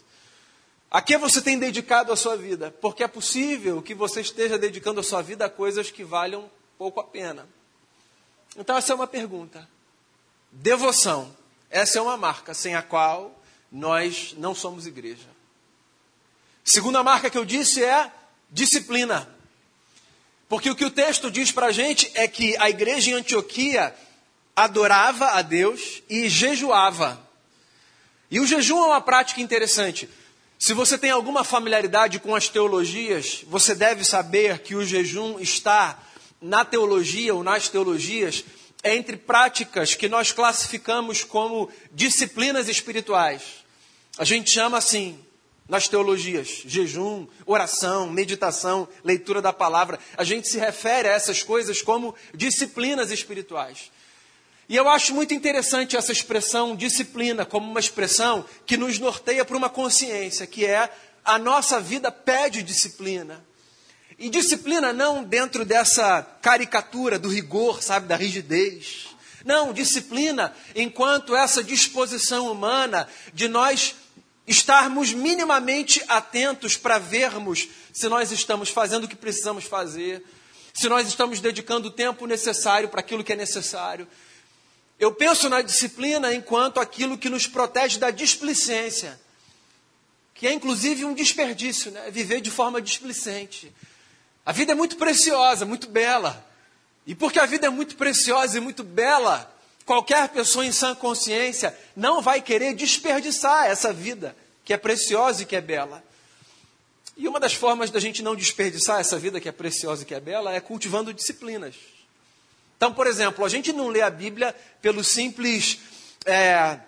A 0.90 1.02
que 1.02 1.18
você 1.18 1.42
tem 1.42 1.58
dedicado 1.58 2.12
a 2.12 2.16
sua 2.16 2.36
vida? 2.36 2.74
Porque 2.80 3.04
é 3.04 3.08
possível 3.08 3.82
que 3.82 3.94
você 3.94 4.22
esteja 4.22 4.56
dedicando 4.56 5.00
a 5.00 5.02
sua 5.02 5.20
vida 5.20 5.44
a 5.44 5.50
coisas 5.50 5.90
que 5.90 6.02
valham 6.02 6.50
pouco 6.78 7.00
a 7.00 7.04
pena. 7.04 7.46
Então, 8.56 8.76
essa 8.76 8.92
é 8.92 8.94
uma 8.94 9.06
pergunta. 9.06 9.68
Devoção. 10.50 11.36
Essa 11.70 11.98
é 11.98 12.02
uma 12.02 12.16
marca 12.16 12.54
sem 12.54 12.74
a 12.74 12.82
qual 12.82 13.38
nós 13.70 14.34
não 14.38 14.54
somos 14.54 14.86
igreja. 14.86 15.28
Segunda 16.64 17.02
marca 17.02 17.28
que 17.28 17.36
eu 17.36 17.44
disse 17.44 17.84
é 17.84 18.10
disciplina. 18.50 19.28
Porque 20.48 20.70
o 20.70 20.74
que 20.74 20.84
o 20.84 20.90
texto 20.90 21.30
diz 21.30 21.52
para 21.52 21.66
a 21.66 21.72
gente 21.72 22.10
é 22.14 22.26
que 22.26 22.56
a 22.56 22.70
igreja 22.70 23.10
em 23.10 23.14
Antioquia 23.14 23.94
adorava 24.56 25.32
a 25.32 25.42
Deus 25.42 26.02
e 26.08 26.28
jejuava. 26.28 27.20
E 28.30 28.40
o 28.40 28.46
jejum 28.46 28.78
é 28.78 28.86
uma 28.86 29.00
prática 29.00 29.42
interessante. 29.42 30.08
Se 30.58 30.74
você 30.74 30.98
tem 30.98 31.10
alguma 31.10 31.44
familiaridade 31.44 32.18
com 32.18 32.34
as 32.34 32.48
teologias, 32.48 33.44
você 33.46 33.76
deve 33.76 34.04
saber 34.04 34.58
que 34.58 34.74
o 34.74 34.84
jejum 34.84 35.38
está 35.38 36.02
na 36.42 36.64
teologia 36.64 37.32
ou 37.32 37.44
nas 37.44 37.68
teologias 37.68 38.44
entre 38.82 39.16
práticas 39.16 39.94
que 39.94 40.08
nós 40.08 40.32
classificamos 40.32 41.22
como 41.22 41.70
disciplinas 41.92 42.68
espirituais. 42.68 43.42
A 44.18 44.24
gente 44.24 44.50
chama 44.50 44.78
assim 44.78 45.16
nas 45.68 45.86
teologias: 45.86 46.62
jejum, 46.66 47.28
oração, 47.46 48.10
meditação, 48.10 48.88
leitura 49.04 49.40
da 49.40 49.52
palavra. 49.52 49.96
A 50.16 50.24
gente 50.24 50.48
se 50.48 50.58
refere 50.58 51.08
a 51.08 51.12
essas 51.12 51.40
coisas 51.40 51.82
como 51.82 52.16
disciplinas 52.34 53.12
espirituais. 53.12 53.92
E 54.68 54.76
eu 54.76 54.86
acho 54.86 55.14
muito 55.14 55.32
interessante 55.32 55.96
essa 55.96 56.12
expressão 56.12 56.76
disciplina 56.76 57.46
como 57.46 57.70
uma 57.70 57.80
expressão 57.80 58.44
que 58.66 58.76
nos 58.76 58.98
norteia 58.98 59.42
para 59.42 59.56
uma 59.56 59.70
consciência, 59.70 60.46
que 60.46 60.66
é 60.66 60.92
a 61.24 61.38
nossa 61.38 61.80
vida 61.80 62.12
pede 62.12 62.62
disciplina. 62.62 63.42
E 64.18 64.28
disciplina 64.28 64.92
não 64.92 65.24
dentro 65.24 65.64
dessa 65.64 66.20
caricatura 66.42 67.18
do 67.18 67.30
rigor, 67.30 67.82
sabe, 67.82 68.08
da 68.08 68.16
rigidez. 68.16 69.06
Não, 69.42 69.72
disciplina 69.72 70.54
enquanto 70.74 71.34
essa 71.34 71.64
disposição 71.64 72.52
humana 72.52 73.08
de 73.32 73.48
nós 73.48 73.94
estarmos 74.46 75.14
minimamente 75.14 76.02
atentos 76.08 76.76
para 76.76 76.98
vermos 76.98 77.68
se 77.92 78.06
nós 78.08 78.32
estamos 78.32 78.68
fazendo 78.68 79.04
o 79.04 79.08
que 79.08 79.16
precisamos 79.16 79.64
fazer, 79.64 80.22
se 80.74 80.88
nós 80.90 81.08
estamos 81.08 81.40
dedicando 81.40 81.88
o 81.88 81.90
tempo 81.90 82.26
necessário 82.26 82.88
para 82.90 83.00
aquilo 83.00 83.24
que 83.24 83.32
é 83.32 83.36
necessário. 83.36 84.06
Eu 84.98 85.12
penso 85.12 85.48
na 85.48 85.62
disciplina 85.62 86.34
enquanto 86.34 86.80
aquilo 86.80 87.18
que 87.18 87.28
nos 87.28 87.46
protege 87.46 87.98
da 87.98 88.10
displicência, 88.10 89.18
que 90.34 90.46
é 90.46 90.52
inclusive 90.52 91.04
um 91.04 91.14
desperdício, 91.14 91.90
né? 91.90 92.10
viver 92.10 92.40
de 92.40 92.50
forma 92.50 92.82
displicente. 92.82 93.72
A 94.44 94.52
vida 94.52 94.72
é 94.72 94.74
muito 94.74 94.96
preciosa, 94.96 95.64
muito 95.64 95.88
bela. 95.88 96.44
E 97.06 97.14
porque 97.14 97.38
a 97.38 97.46
vida 97.46 97.66
é 97.66 97.70
muito 97.70 97.96
preciosa 97.96 98.58
e 98.58 98.60
muito 98.60 98.82
bela, 98.82 99.52
Qualquer 99.88 100.28
pessoa 100.28 100.66
em 100.66 100.70
sã 100.70 100.94
consciência 100.94 101.74
não 101.96 102.20
vai 102.20 102.42
querer 102.42 102.74
desperdiçar 102.74 103.68
essa 103.68 103.90
vida 103.90 104.36
que 104.62 104.74
é 104.74 104.76
preciosa 104.76 105.42
e 105.42 105.46
que 105.46 105.56
é 105.56 105.62
bela. 105.62 106.04
E 107.16 107.26
uma 107.26 107.40
das 107.40 107.54
formas 107.54 107.90
da 107.90 107.98
gente 107.98 108.22
não 108.22 108.36
desperdiçar 108.36 109.00
essa 109.00 109.18
vida 109.18 109.40
que 109.40 109.48
é 109.48 109.52
preciosa 109.52 110.02
e 110.02 110.04
que 110.04 110.14
é 110.14 110.20
bela 110.20 110.52
é 110.52 110.60
cultivando 110.60 111.14
disciplinas. 111.14 111.74
Então, 112.78 112.94
por 112.94 113.06
exemplo, 113.06 113.44
a 113.44 113.48
gente 113.48 113.72
não 113.72 113.88
lê 113.88 114.00
a 114.00 114.08
Bíblia 114.08 114.54
pelo 114.80 115.04
simples, 115.04 115.80
é, 116.24 116.78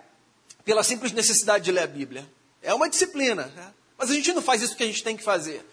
pela 0.65 0.83
simples 0.83 1.11
necessidade 1.11 1.65
de 1.65 1.71
ler 1.71 1.83
a 1.83 1.87
Bíblia. 1.87 2.25
É 2.63 2.73
uma 2.73 2.89
disciplina. 2.89 3.45
Né? 3.45 3.73
Mas 3.97 4.09
a 4.09 4.13
gente 4.13 4.33
não 4.33 4.41
faz 4.41 4.63
isso 4.63 4.75
que 4.75 4.83
a 4.83 4.87
gente 4.87 5.03
tem 5.03 5.15
que 5.15 5.23
fazer. 5.23 5.63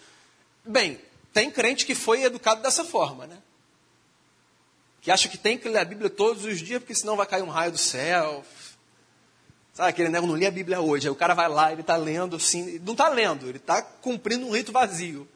Bem, 0.65 1.01
tem 1.33 1.51
crente 1.51 1.87
que 1.87 1.95
foi 1.95 2.25
educado 2.25 2.61
dessa 2.61 2.85
forma, 2.85 3.27
né? 3.27 3.39
que 5.01 5.11
acha 5.11 5.29
que 5.29 5.39
tem 5.39 5.57
que 5.57 5.69
ler 5.69 5.79
a 5.79 5.85
Bíblia 5.85 6.11
todos 6.11 6.45
os 6.45 6.59
dias, 6.59 6.81
porque 6.81 6.95
senão 6.95 7.17
vai 7.17 7.25
cair 7.25 7.43
um 7.43 7.49
raio 7.49 7.73
do 7.73 7.79
céu. 7.79 8.45
Sabe 9.73 9.91
aquele 9.91 10.09
negócio, 10.09 10.29
não 10.29 10.39
li 10.39 10.45
a 10.45 10.51
Bíblia 10.51 10.81
hoje. 10.81 11.07
Aí 11.07 11.11
o 11.13 11.17
cara 11.17 11.35
vai 11.35 11.49
lá, 11.49 11.73
ele 11.73 11.83
está 11.83 11.97
lendo 11.97 12.37
assim, 12.37 12.79
não 12.81 12.93
está 12.93 13.09
lendo, 13.09 13.49
ele 13.49 13.59
está 13.59 13.81
cumprindo 13.81 14.47
um 14.47 14.51
rito 14.51 14.73
vazio. 14.73 15.29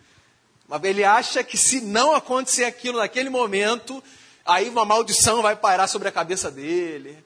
Mas 0.68 0.82
ele 0.84 1.04
acha 1.04 1.44
que 1.44 1.56
se 1.56 1.80
não 1.80 2.14
acontecer 2.14 2.64
aquilo 2.64 2.98
naquele 2.98 3.30
momento, 3.30 4.02
aí 4.44 4.68
uma 4.68 4.84
maldição 4.84 5.42
vai 5.42 5.56
pairar 5.56 5.88
sobre 5.88 6.08
a 6.08 6.12
cabeça 6.12 6.50
dele. 6.50 7.16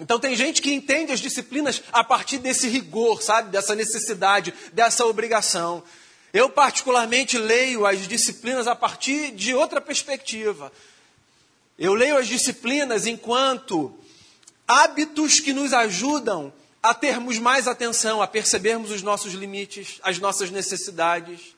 Então 0.00 0.18
tem 0.18 0.34
gente 0.34 0.60
que 0.60 0.72
entende 0.72 1.12
as 1.12 1.20
disciplinas 1.20 1.82
a 1.92 2.02
partir 2.02 2.38
desse 2.38 2.68
rigor, 2.68 3.22
sabe? 3.22 3.50
Dessa 3.50 3.74
necessidade, 3.74 4.52
dessa 4.72 5.06
obrigação. 5.06 5.82
Eu 6.32 6.50
particularmente 6.50 7.38
leio 7.38 7.86
as 7.86 8.08
disciplinas 8.08 8.66
a 8.66 8.74
partir 8.74 9.30
de 9.30 9.54
outra 9.54 9.80
perspectiva. 9.80 10.72
Eu 11.78 11.94
leio 11.94 12.16
as 12.16 12.26
disciplinas 12.26 13.06
enquanto 13.06 13.96
hábitos 14.66 15.38
que 15.38 15.52
nos 15.52 15.72
ajudam 15.72 16.52
a 16.82 16.92
termos 16.92 17.38
mais 17.38 17.68
atenção, 17.68 18.20
a 18.20 18.26
percebermos 18.26 18.90
os 18.90 19.00
nossos 19.00 19.32
limites, 19.32 20.00
as 20.02 20.18
nossas 20.18 20.50
necessidades. 20.50 21.54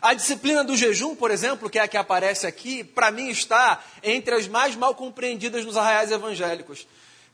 A 0.00 0.12
disciplina 0.14 0.62
do 0.62 0.76
jejum, 0.76 1.16
por 1.16 1.30
exemplo, 1.30 1.70
que 1.70 1.78
é 1.78 1.82
a 1.82 1.88
que 1.88 1.96
aparece 1.96 2.46
aqui, 2.46 2.84
para 2.84 3.10
mim 3.10 3.28
está 3.28 3.82
entre 4.02 4.34
as 4.34 4.46
mais 4.46 4.76
mal 4.76 4.94
compreendidas 4.94 5.64
nos 5.64 5.76
arraiais 5.76 6.10
evangélicos. 6.10 6.86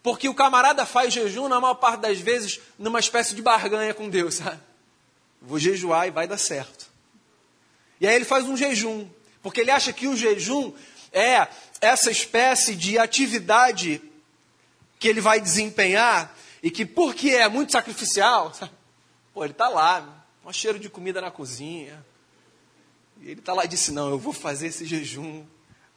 Porque 0.03 0.29
o 0.29 0.35
camarada 0.35 0.87
faz 0.87 1.13
jejum, 1.13 1.49
na 1.49 1.61
maior 1.61 1.75
parte 1.75 2.01
das 2.01 2.19
vezes, 2.19 2.61
numa 2.79 3.01
espécie 3.01 3.35
de 3.35 3.43
barganha 3.43 3.93
com 3.95 4.09
Deus, 4.09 4.37
sabe? 4.37 4.61
Vou 5.41 5.59
jejuar 5.59 6.07
e 6.07 6.11
vai 6.11 6.27
dar 6.27 6.39
certo. 6.39 6.87
E 8.01 8.07
aí 8.07 8.15
ele 8.15 8.25
faz 8.25 8.45
um 8.45 8.57
jejum, 8.57 9.09
porque 9.43 9.61
ele 9.61 9.71
acha 9.71 9.93
que 9.93 10.09
o 10.09 10.17
jejum 10.17 10.73
é 11.13 11.47
essa 11.81 12.11
espécie 12.11 12.75
de 12.75 12.99
atividade 12.99 14.01
que 14.99 15.09
ele 15.09 15.21
vai 15.21 15.41
desempenhar 15.41 16.37
e 16.63 16.71
que, 16.71 16.87
porque 16.87 17.31
é 17.31 17.49
muito 17.49 17.73
sacrificial, 17.73 18.55
sabe? 18.55 18.73
pô, 19.35 19.45
ele 19.45 19.53
está 19.53 19.69
lá, 19.69 20.25
um 20.45 20.53
cheiro 20.53 20.79
de 20.79 20.89
comida 20.89 21.21
na 21.21 21.31
cozinha. 21.31 22.05
E 23.23 23.31
ele 23.31 23.41
está 23.41 23.55
lá 23.55 23.65
e 23.65 23.69
disse: 23.69 23.93
Não, 23.93 24.11
eu 24.11 24.19
vou 24.19 24.33
fazer 24.33 24.67
esse 24.67 24.85
jejum 24.85 25.45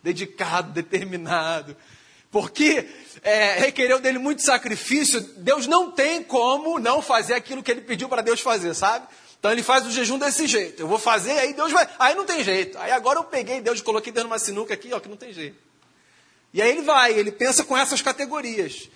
dedicado, 0.03 0.72
determinado. 0.72 1.75
Porque 2.32 2.88
é, 3.24 3.60
requereu 3.60 4.00
dele 4.00 4.20
muito 4.20 4.41
sacrifício, 4.41 5.22
Deus 5.38 5.67
não 5.67 5.91
tem 5.91 6.22
como 6.22 6.77
não 6.79 7.01
fazer 7.01 7.34
aquilo 7.34 7.63
que 7.63 7.72
ele 7.72 7.82
pediu 7.82 8.08
para 8.08 8.22
Deus 8.22 8.41
fazer, 8.41 8.74
sabe? 8.75 9.08
Então 9.39 9.51
ele 9.51 9.63
faz 9.63 9.86
o 9.86 9.91
jejum 9.91 10.20
desse 10.20 10.46
jeito. 10.46 10.82
Eu 10.82 10.88
vou 10.88 11.00
fazer, 11.00 11.32
aí 11.32 11.53
Deus 11.53 11.72
vai. 11.72 11.88
Aí 11.98 12.13
não 12.13 12.25
tem 12.25 12.44
jeito. 12.44 12.77
Aí 12.77 12.91
agora 12.91 13.20
eu 13.20 13.24
peguei 13.24 13.62
Deus 13.62 13.82
coloquei 13.82 14.12
dentro 14.12 14.27
de 14.27 14.34
uma 14.34 14.39
sinuca 14.39 14.74
aqui, 14.74 14.94
ó, 14.94 15.00
que 15.00 15.10
não 15.10 15.17
tem 15.17 15.34
jeito. 15.34 15.58
E 16.53 16.62
aí 16.62 16.70
ele 16.70 16.84
vai, 16.84 17.13
ele 17.13 17.32
pensa 17.32 17.63
com 17.63 17.75
essas 17.75 18.01
categorias. 18.01 18.89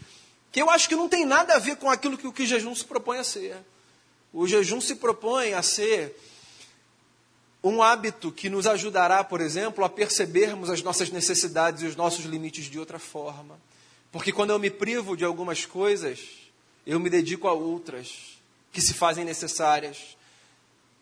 Que 0.52 0.62
eu 0.62 0.70
acho 0.70 0.88
que 0.88 0.96
não 0.96 1.10
tem 1.10 1.26
nada 1.26 1.56
a 1.56 1.60
ver 1.60 1.78
com 1.78 1.90
aquilo 1.90 2.18
que 2.18 2.28
o 2.28 2.34
que 2.34 2.46
jejum 2.46 2.76
se 2.76 2.86
propõe 2.86 3.20
a 3.20 3.24
ser. 3.24 3.58
O 4.32 4.48
jejum 4.48 4.80
se 4.82 4.96
propõe 4.96 5.54
a 5.54 5.62
ser 5.62 6.16
um 7.64 7.84
hábito 7.84 8.32
que 8.32 8.50
nos 8.50 8.66
ajudará, 8.66 9.24
por 9.24 9.42
exemplo, 9.42 9.84
a 9.84 9.90
percebermos 9.90 10.70
as 10.70 10.82
nossas 10.82 11.10
necessidades 11.10 11.84
e 11.84 11.86
os 11.86 11.96
nossos 11.96 12.26
limites 12.26 12.66
de 12.66 12.80
outra 12.80 13.00
forma. 13.00 13.60
Porque 14.12 14.32
quando 14.32 14.52
eu 14.52 14.60
me 14.60 14.70
privo 14.70 15.16
de 15.16 15.26
algumas 15.26 15.66
coisas, 15.66 16.20
eu 16.86 17.00
me 17.00 17.10
dedico 17.10 17.48
a 17.48 17.54
outras 17.54 18.40
que 18.72 18.82
se 18.82 18.94
fazem 18.94 19.26
necessárias. 19.26 20.18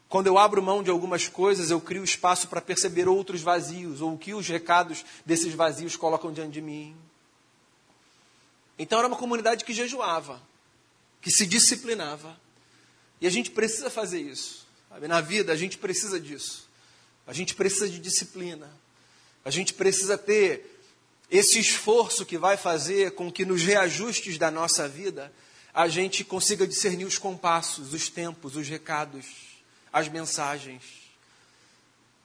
Quando 0.10 0.28
eu 0.28 0.38
abro 0.38 0.64
mão 0.64 0.82
de 0.82 0.90
algumas 0.90 1.28
coisas, 1.28 1.70
eu 1.70 1.80
crio 1.80 2.04
espaço 2.04 2.48
para 2.48 2.62
perceber 2.62 3.08
outros 3.08 3.42
vazios, 3.42 4.02
ou 4.02 4.14
o 4.14 4.18
que 4.18 4.34
os 4.34 4.48
recados 4.48 5.06
desses 5.26 5.54
vazios 5.54 5.96
colocam 5.96 6.34
diante 6.34 6.54
de 6.54 6.62
mim. 6.62 6.96
Então 8.80 9.00
era 9.00 9.08
uma 9.08 9.18
comunidade 9.18 9.64
que 9.64 9.74
jejuava, 9.74 10.42
que 11.22 11.32
se 11.32 11.46
disciplinava. 11.46 12.40
E 13.20 13.28
a 13.28 13.30
gente 13.30 13.52
precisa 13.52 13.90
fazer 13.90 14.22
isso. 14.22 14.67
Sabe? 14.89 15.08
Na 15.08 15.22
vida, 15.22 15.51
a 15.51 15.56
gente 15.56 15.77
precisa 15.77 16.20
disso. 16.20 16.67
A 17.25 17.34
gente 17.34 17.56
precisa 17.56 17.89
de 17.89 18.00
disciplina. 18.00 18.70
A 19.44 19.50
gente 19.50 19.74
precisa 19.74 20.17
ter 20.17 20.79
esse 21.29 21.60
esforço 21.60 22.25
que 22.25 22.38
vai 22.38 22.58
fazer 22.58 23.12
com 23.12 23.32
que 23.32 23.46
nos 23.46 23.63
reajustes 23.63 24.38
da 24.38 24.50
nossa 24.50 24.88
vida 24.88 25.32
a 25.74 25.88
gente 25.88 26.24
consiga 26.24 26.65
discernir 26.65 27.06
os 27.06 27.17
compassos, 27.17 27.94
os 27.94 28.10
tempos, 28.10 28.56
os 28.56 28.67
recados 28.67 29.48
as 29.91 30.08
mensagens. 30.08 30.84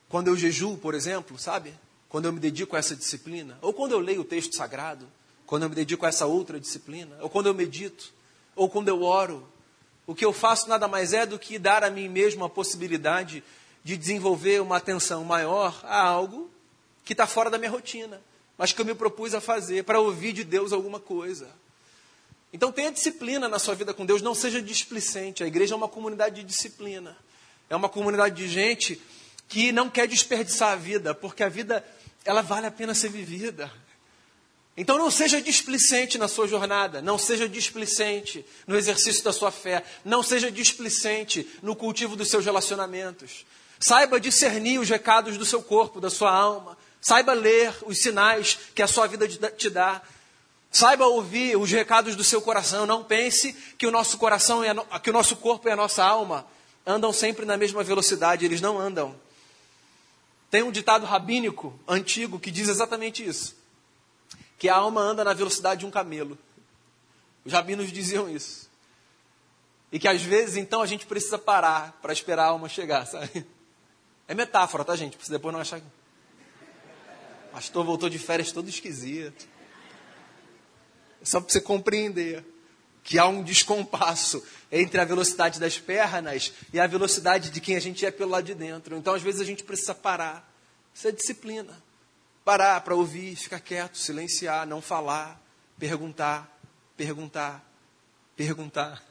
Quando 0.09 0.29
eu 0.29 0.37
jejuo, 0.37 0.77
por 0.77 0.95
exemplo, 0.95 1.39
sabe? 1.39 1.73
Quando 2.09 2.27
eu 2.27 2.33
me 2.33 2.41
dedico 2.41 2.77
a 2.77 2.79
essa 2.79 2.95
disciplina, 2.95 3.59
ou 3.63 3.73
quando 3.73 3.93
eu 3.93 3.99
leio 3.99 4.21
o 4.21 4.25
texto 4.25 4.55
sagrado, 4.55 5.09
quando 5.47 5.63
eu 5.63 5.71
me 5.71 5.75
dedico 5.75 6.05
a 6.05 6.09
essa 6.09 6.27
outra 6.27 6.61
disciplina, 6.61 7.17
ou 7.21 7.31
quando 7.31 7.47
eu 7.47 7.55
medito, 7.55 8.13
ou 8.55 8.69
quando 8.69 8.89
eu 8.89 9.03
oro, 9.03 9.49
o 10.13 10.15
que 10.15 10.27
eu 10.27 10.33
faço 10.35 10.69
nada 10.69 10.87
mais 10.87 11.15
é 11.15 11.25
do 11.25 11.39
que 11.39 11.59
dar 11.59 11.83
a 11.83 11.89
mim 11.89 12.07
mesmo 12.07 12.45
a 12.45 12.51
possibilidade 12.51 13.43
de 13.83 13.97
desenvolver 13.97 14.61
uma 14.61 14.77
atenção 14.77 15.25
maior 15.25 15.81
a 15.85 16.03
algo 16.03 16.51
que 17.03 17.15
está 17.15 17.27
fora 17.27 17.49
da 17.49 17.57
minha 17.57 17.71
rotina, 17.71 18.21
mas 18.59 18.75
que 18.75 18.81
eu 18.83 18.85
me 18.85 18.95
propus 18.95 19.35
a 19.35 19.41
fazer 19.41 19.85
para 19.85 19.99
ouvir 19.99 20.35
de 20.35 20.45
Deus 20.45 20.71
alguma 20.71 21.01
coisa. 21.01 21.49
Então 22.53 22.71
tenha 22.71 22.93
disciplina 22.93 23.49
na 23.49 23.59
sua 23.59 23.75
vida 23.75 23.95
com 23.95 24.05
Deus, 24.05 24.21
não 24.21 24.35
seja 24.35 24.61
displicente. 24.61 25.43
A 25.43 25.47
igreja 25.47 25.73
é 25.73 25.77
uma 25.79 25.89
comunidade 25.89 26.43
de 26.43 26.45
disciplina. 26.45 27.17
É 27.71 27.75
uma 27.75 27.89
comunidade 27.89 28.37
de 28.37 28.47
gente 28.47 29.01
que 29.49 29.73
não 29.73 29.89
quer 29.89 30.07
desperdiçar 30.07 30.73
a 30.73 30.77
vida, 30.77 31.15
porque 31.15 31.43
a 31.43 31.49
vida 31.49 31.83
ela 32.23 32.43
vale 32.43 32.67
a 32.67 32.71
pena 32.71 32.93
ser 32.93 33.09
vivida. 33.09 33.73
Então 34.77 34.97
não 34.97 35.11
seja 35.11 35.41
displicente 35.41 36.17
na 36.17 36.27
sua 36.27 36.49
jornada, 36.49 37.03
não 37.03 37.19
seja 37.19 37.49
displicente 37.49 38.45
no 38.67 38.77
exercício 38.77 39.23
da 39.23 39.33
sua 39.33 39.51
fé, 39.51 39.85
não 40.05 40.23
seja 40.23 40.51
displicente 40.51 41.47
no 41.63 41.77
cultivo 41.77 42.17
dos 42.17 42.29
seus 42.29 42.45
relacionamentos. 42.45 43.45
Saiba 43.79 44.19
discernir 44.19 44.79
os 44.79 44.89
recados 44.89 45.37
do 45.37 45.45
seu 45.45 45.63
corpo, 45.63 46.01
da 46.01 46.09
sua 46.09 46.31
alma. 46.31 46.79
Saiba 47.01 47.33
ler 47.33 47.75
os 47.85 47.99
sinais 47.99 48.59
que 48.75 48.83
a 48.83 48.87
sua 48.87 49.07
vida 49.07 49.29
te 49.29 49.69
dá. 49.69 50.01
Saiba 50.71 51.07
ouvir 51.07 51.57
os 51.57 51.71
recados 51.71 52.17
do 52.17 52.25
seu 52.25 52.41
coração. 52.41 52.87
Não 52.87 53.05
pense 53.05 53.53
que 53.77 53.87
o 53.87 53.91
nosso 53.91 54.17
coração 54.17 54.65
é 54.65 54.73
que 55.01 55.11
o 55.11 55.13
nosso 55.13 55.37
corpo 55.37 55.69
é 55.69 55.73
a 55.73 55.77
nossa 55.77 56.03
alma 56.03 56.47
andam 56.87 57.13
sempre 57.13 57.45
na 57.47 57.57
mesma 57.57 57.83
velocidade, 57.83 58.45
eles 58.45 58.61
não 58.61 58.79
andam. 58.79 59.15
Tem 60.51 60.63
um 60.63 60.71
ditado 60.71 61.07
rabínico 61.07 61.79
antigo 61.89 62.39
que 62.39 62.51
diz 62.51 62.69
exatamente 62.69 63.27
isso: 63.27 63.57
que 64.63 64.69
a 64.69 64.77
alma 64.77 65.01
anda 65.01 65.25
na 65.25 65.35
velocidade 65.35 65.81
de 65.81 65.87
um 65.87 65.91
camelo. 65.91 66.39
Os 67.45 67.53
rabinos 67.53 67.91
diziam 67.91 68.31
isso. 68.31 68.71
E 69.91 69.99
que 69.99 70.07
às 70.07 70.23
vezes, 70.23 70.55
então, 70.57 70.81
a 70.81 70.87
gente 70.87 71.05
precisa 71.05 71.37
parar 71.37 71.99
para 72.01 72.13
esperar 72.13 72.45
a 72.45 72.51
alma 72.51 72.69
chegar, 72.69 73.05
sabe? 73.05 73.45
É 74.29 74.37
metáfora, 74.37 74.85
tá, 74.85 74.95
gente? 74.95 75.17
Para 75.17 75.27
você 75.27 75.33
depois 75.33 75.53
não 75.53 75.61
achar 75.61 75.81
que. 75.81 75.87
Pastor 77.51 77.85
voltou 77.85 78.09
de 78.09 78.21
férias 78.21 78.53
todo 78.53 78.69
esquisito. 78.69 79.49
É 81.21 81.25
só 81.25 81.41
para 81.41 81.53
você 81.53 81.61
compreender 81.61 82.45
que 83.03 83.19
há 83.19 83.27
um 83.27 83.43
descompasso 83.43 84.47
entre 84.71 85.01
a 85.01 85.05
velocidade 85.05 85.59
das 85.59 85.77
pernas 85.77 86.53
e 86.73 86.79
a 86.79 86.87
velocidade 86.87 87.51
de 87.51 87.61
quem 87.61 87.75
a 87.75 87.81
gente 87.81 88.07
é 88.07 88.13
pelo 88.13 88.31
lado 88.31 88.45
de 88.45 88.55
dentro. 88.55 88.97
Então, 88.97 89.13
às 89.13 89.23
vezes, 89.23 89.41
a 89.41 89.45
gente 89.45 89.65
precisa 89.65 89.93
parar. 89.93 90.49
Isso 90.95 91.09
é 91.09 91.11
disciplina. 91.11 91.83
Parar 92.45 92.81
para 92.81 92.95
ouvir, 92.95 93.37
ficar 93.37 93.61
quieto, 93.61 93.97
silenciar, 93.97 94.67
não 94.67 94.83
falar, 94.83 95.41
perguntar, 95.79 96.61
perguntar, 96.97 97.65
perguntar, 98.37 99.03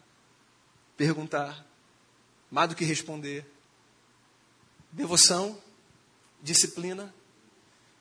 perguntar. 0.97 1.65
Mais 2.49 2.69
do 2.69 2.75
que 2.75 2.83
responder. 2.83 3.45
Devoção, 4.91 5.57
disciplina 6.41 7.13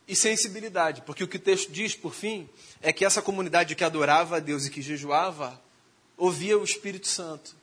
e 0.08 0.16
sensibilidade. 0.16 1.02
Porque 1.02 1.22
o 1.22 1.28
que 1.28 1.36
o 1.36 1.40
texto 1.40 1.70
diz, 1.70 1.94
por 1.94 2.12
fim, 2.12 2.48
é 2.82 2.92
que 2.92 3.04
essa 3.04 3.22
comunidade 3.22 3.76
que 3.76 3.84
adorava 3.84 4.36
a 4.36 4.40
Deus 4.40 4.66
e 4.66 4.70
que 4.70 4.82
jejuava 4.82 5.60
ouvia 6.16 6.58
o 6.58 6.64
Espírito 6.64 7.06
Santo. 7.06 7.54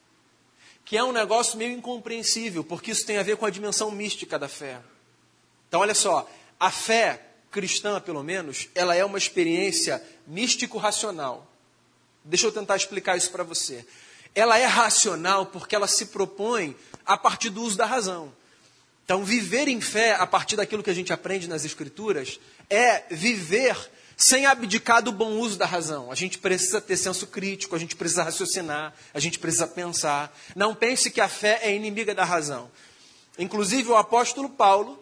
Que 0.86 0.98
é 0.98 1.04
um 1.04 1.12
negócio 1.12 1.58
meio 1.58 1.74
incompreensível, 1.74 2.64
porque 2.64 2.92
isso 2.92 3.06
tem 3.06 3.18
a 3.18 3.24
ver 3.24 3.36
com 3.36 3.46
a 3.46 3.50
dimensão 3.50 3.92
mística 3.92 4.40
da 4.40 4.48
fé. 4.48 4.82
Então, 5.68 5.82
olha 5.82 5.94
só, 5.94 6.30
a 6.58 6.72
fé 6.72 7.27
cristã, 7.52 8.00
pelo 8.00 8.24
menos, 8.24 8.70
ela 8.76 8.96
é 8.96 9.04
uma 9.04 9.18
experiência 9.18 10.04
místico-racional. 10.26 11.48
Deixa 12.24 12.48
eu 12.48 12.52
tentar 12.52 12.76
explicar 12.76 13.18
isso 13.18 13.32
para 13.32 13.44
você. 13.44 13.86
Ela 14.36 14.58
é 14.58 14.66
racional 14.66 15.46
porque 15.48 15.76
ela 15.76 15.88
se 15.88 16.08
propõe 16.08 16.76
a 17.06 17.18
partir 17.18 17.50
do 17.50 17.62
uso 17.62 17.78
da 17.78 17.86
razão. 17.86 18.34
Então, 19.06 19.24
viver 19.24 19.70
em 19.70 19.80
fé 19.80 20.16
a 20.16 20.28
partir 20.28 20.58
daquilo 20.58 20.84
que 20.84 20.90
a 20.90 20.94
gente 20.94 21.14
aprende 21.14 21.48
nas 21.48 21.64
Escrituras 21.64 22.40
é 22.70 23.04
viver 23.10 23.90
sem 24.18 24.46
abdicar 24.46 25.02
do 25.02 25.12
bom 25.12 25.34
uso 25.38 25.58
da 25.58 25.66
razão. 25.66 26.12
A 26.12 26.16
gente 26.16 26.40
precisa 26.40 26.82
ter 26.82 26.98
senso 26.98 27.28
crítico, 27.28 27.76
a 27.76 27.80
gente 27.80 27.96
precisa 27.96 28.24
raciocinar, 28.24 28.94
a 29.14 29.20
gente 29.20 29.38
precisa 29.38 29.68
pensar. 29.68 30.36
Não 30.56 30.76
pense 30.76 31.12
que 31.12 31.22
a 31.22 31.30
fé 31.30 31.60
é 31.62 31.74
inimiga 31.74 32.14
da 32.14 32.26
razão. 32.26 32.70
Inclusive, 33.38 33.90
o 33.90 33.96
apóstolo 33.96 34.50
Paulo, 34.50 35.02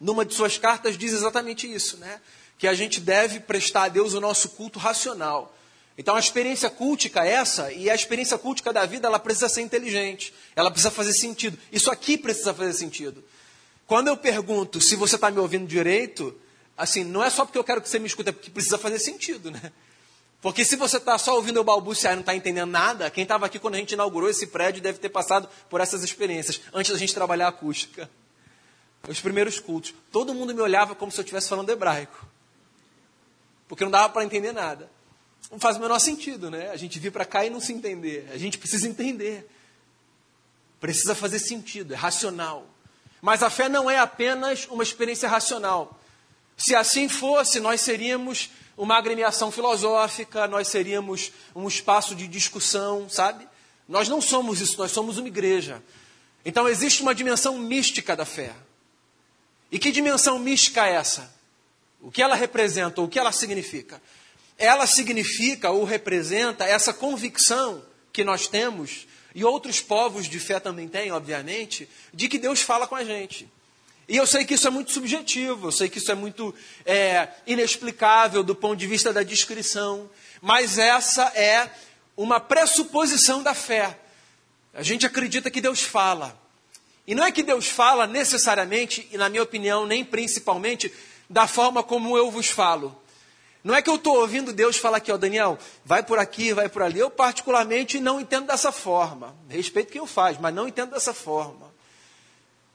numa 0.00 0.24
de 0.24 0.34
suas 0.34 0.56
cartas, 0.56 0.96
diz 0.96 1.12
exatamente 1.12 1.70
isso, 1.70 1.98
né? 1.98 2.20
Que 2.58 2.66
a 2.66 2.74
gente 2.74 3.00
deve 3.00 3.40
prestar 3.40 3.84
a 3.84 3.88
Deus 3.88 4.14
o 4.14 4.20
nosso 4.20 4.50
culto 4.50 4.78
racional. 4.78 5.54
Então, 5.98 6.16
a 6.16 6.18
experiência 6.18 6.70
cultica 6.70 7.26
é 7.26 7.32
essa, 7.32 7.70
e 7.72 7.90
a 7.90 7.94
experiência 7.94 8.38
cultica 8.38 8.72
da 8.72 8.86
vida, 8.86 9.06
ela 9.06 9.18
precisa 9.18 9.48
ser 9.50 9.60
inteligente, 9.60 10.32
ela 10.56 10.70
precisa 10.70 10.90
fazer 10.90 11.12
sentido. 11.12 11.58
Isso 11.70 11.90
aqui 11.90 12.16
precisa 12.16 12.54
fazer 12.54 12.72
sentido. 12.72 13.22
Quando 13.86 14.08
eu 14.08 14.16
pergunto 14.16 14.80
se 14.80 14.96
você 14.96 15.16
está 15.16 15.30
me 15.30 15.38
ouvindo 15.38 15.66
direito, 15.66 16.34
assim, 16.76 17.04
não 17.04 17.22
é 17.22 17.28
só 17.28 17.44
porque 17.44 17.58
eu 17.58 17.64
quero 17.64 17.82
que 17.82 17.88
você 17.88 17.98
me 17.98 18.06
escute, 18.06 18.30
é 18.30 18.32
porque 18.32 18.50
precisa 18.50 18.78
fazer 18.78 18.98
sentido, 18.98 19.50
né? 19.50 19.72
Porque 20.40 20.64
se 20.64 20.74
você 20.76 20.96
está 20.96 21.18
só 21.18 21.34
ouvindo 21.34 21.58
eu 21.58 21.64
balbuciar 21.64 22.14
e 22.14 22.16
não 22.16 22.20
está 22.20 22.34
entendendo 22.34 22.70
nada, 22.70 23.10
quem 23.10 23.24
estava 23.24 23.44
aqui 23.44 23.58
quando 23.58 23.74
a 23.74 23.78
gente 23.78 23.92
inaugurou 23.92 24.30
esse 24.30 24.46
prédio 24.46 24.80
deve 24.80 24.98
ter 24.98 25.10
passado 25.10 25.48
por 25.68 25.82
essas 25.82 26.02
experiências, 26.02 26.62
antes 26.72 26.90
da 26.92 26.98
gente 26.98 27.12
trabalhar 27.12 27.46
a 27.46 27.48
acústica. 27.50 28.08
Os 29.08 29.20
primeiros 29.20 29.58
cultos. 29.58 29.94
Todo 30.12 30.34
mundo 30.34 30.54
me 30.54 30.60
olhava 30.60 30.94
como 30.94 31.10
se 31.10 31.18
eu 31.18 31.22
estivesse 31.22 31.48
falando 31.48 31.70
hebraico. 31.70 32.26
Porque 33.68 33.84
não 33.84 33.90
dava 33.90 34.08
para 34.10 34.24
entender 34.24 34.52
nada. 34.52 34.90
Não 35.50 35.58
faz 35.58 35.76
o 35.76 35.80
menor 35.80 35.98
sentido, 35.98 36.50
né? 36.50 36.70
A 36.70 36.76
gente 36.76 36.98
vir 36.98 37.10
para 37.10 37.24
cá 37.24 37.44
e 37.44 37.50
não 37.50 37.60
se 37.60 37.72
entender. 37.72 38.28
A 38.32 38.36
gente 38.36 38.58
precisa 38.58 38.88
entender. 38.88 39.48
Precisa 40.80 41.14
fazer 41.14 41.38
sentido, 41.38 41.92
é 41.92 41.96
racional. 41.96 42.66
Mas 43.20 43.42
a 43.42 43.50
fé 43.50 43.68
não 43.68 43.90
é 43.90 43.98
apenas 43.98 44.66
uma 44.70 44.82
experiência 44.82 45.28
racional. 45.28 45.98
Se 46.56 46.74
assim 46.74 47.08
fosse, 47.08 47.60
nós 47.60 47.80
seríamos 47.80 48.50
uma 48.76 48.96
agremiação 48.96 49.50
filosófica, 49.50 50.46
nós 50.46 50.68
seríamos 50.68 51.32
um 51.54 51.68
espaço 51.68 52.14
de 52.14 52.26
discussão, 52.26 53.08
sabe? 53.08 53.46
Nós 53.86 54.08
não 54.08 54.20
somos 54.20 54.60
isso, 54.60 54.78
nós 54.78 54.90
somos 54.90 55.18
uma 55.18 55.28
igreja. 55.28 55.82
Então 56.44 56.68
existe 56.68 57.02
uma 57.02 57.14
dimensão 57.14 57.58
mística 57.58 58.16
da 58.16 58.24
fé. 58.24 58.54
E 59.70 59.78
que 59.78 59.92
dimensão 59.92 60.38
mística 60.38 60.86
é 60.86 60.94
essa? 60.94 61.32
O 62.00 62.10
que 62.10 62.22
ela 62.22 62.34
representa, 62.34 63.00
o 63.00 63.08
que 63.08 63.18
ela 63.18 63.32
significa? 63.32 64.00
Ela 64.58 64.86
significa 64.86 65.70
ou 65.70 65.84
representa 65.84 66.64
essa 66.64 66.92
convicção 66.92 67.84
que 68.12 68.24
nós 68.24 68.48
temos, 68.48 69.06
e 69.34 69.44
outros 69.44 69.80
povos 69.80 70.28
de 70.28 70.40
fé 70.40 70.58
também 70.58 70.88
têm, 70.88 71.12
obviamente, 71.12 71.88
de 72.12 72.28
que 72.28 72.38
Deus 72.38 72.60
fala 72.60 72.86
com 72.86 72.96
a 72.96 73.04
gente. 73.04 73.48
E 74.08 74.16
eu 74.16 74.26
sei 74.26 74.44
que 74.44 74.54
isso 74.54 74.66
é 74.66 74.70
muito 74.70 74.90
subjetivo, 74.90 75.68
eu 75.68 75.72
sei 75.72 75.88
que 75.88 75.98
isso 75.98 76.10
é 76.10 76.16
muito 76.16 76.52
é, 76.84 77.28
inexplicável 77.46 78.42
do 78.42 78.56
ponto 78.56 78.76
de 78.76 78.86
vista 78.86 79.12
da 79.12 79.22
descrição, 79.22 80.10
mas 80.42 80.78
essa 80.78 81.26
é 81.28 81.70
uma 82.16 82.40
pressuposição 82.40 83.40
da 83.40 83.54
fé. 83.54 83.96
A 84.74 84.82
gente 84.82 85.06
acredita 85.06 85.50
que 85.50 85.60
Deus 85.60 85.82
fala. 85.82 86.39
E 87.10 87.14
não 87.16 87.24
é 87.24 87.32
que 87.32 87.42
Deus 87.42 87.66
fala 87.66 88.06
necessariamente, 88.06 89.08
e 89.10 89.18
na 89.18 89.28
minha 89.28 89.42
opinião, 89.42 89.84
nem 89.84 90.04
principalmente, 90.04 90.94
da 91.28 91.44
forma 91.44 91.82
como 91.82 92.16
eu 92.16 92.30
vos 92.30 92.46
falo. 92.46 92.96
Não 93.64 93.74
é 93.74 93.82
que 93.82 93.90
eu 93.90 93.96
estou 93.96 94.18
ouvindo 94.20 94.52
Deus 94.52 94.76
falar 94.76 94.98
aqui, 94.98 95.10
ó, 95.10 95.16
Daniel, 95.16 95.58
vai 95.84 96.04
por 96.04 96.20
aqui, 96.20 96.52
vai 96.52 96.68
por 96.68 96.82
ali. 96.82 97.00
Eu, 97.00 97.10
particularmente, 97.10 97.98
não 97.98 98.20
entendo 98.20 98.46
dessa 98.46 98.70
forma. 98.70 99.34
Respeito 99.48 99.90
quem 99.90 100.00
o 100.00 100.06
faz, 100.06 100.38
mas 100.38 100.54
não 100.54 100.68
entendo 100.68 100.92
dessa 100.92 101.12
forma. 101.12 101.74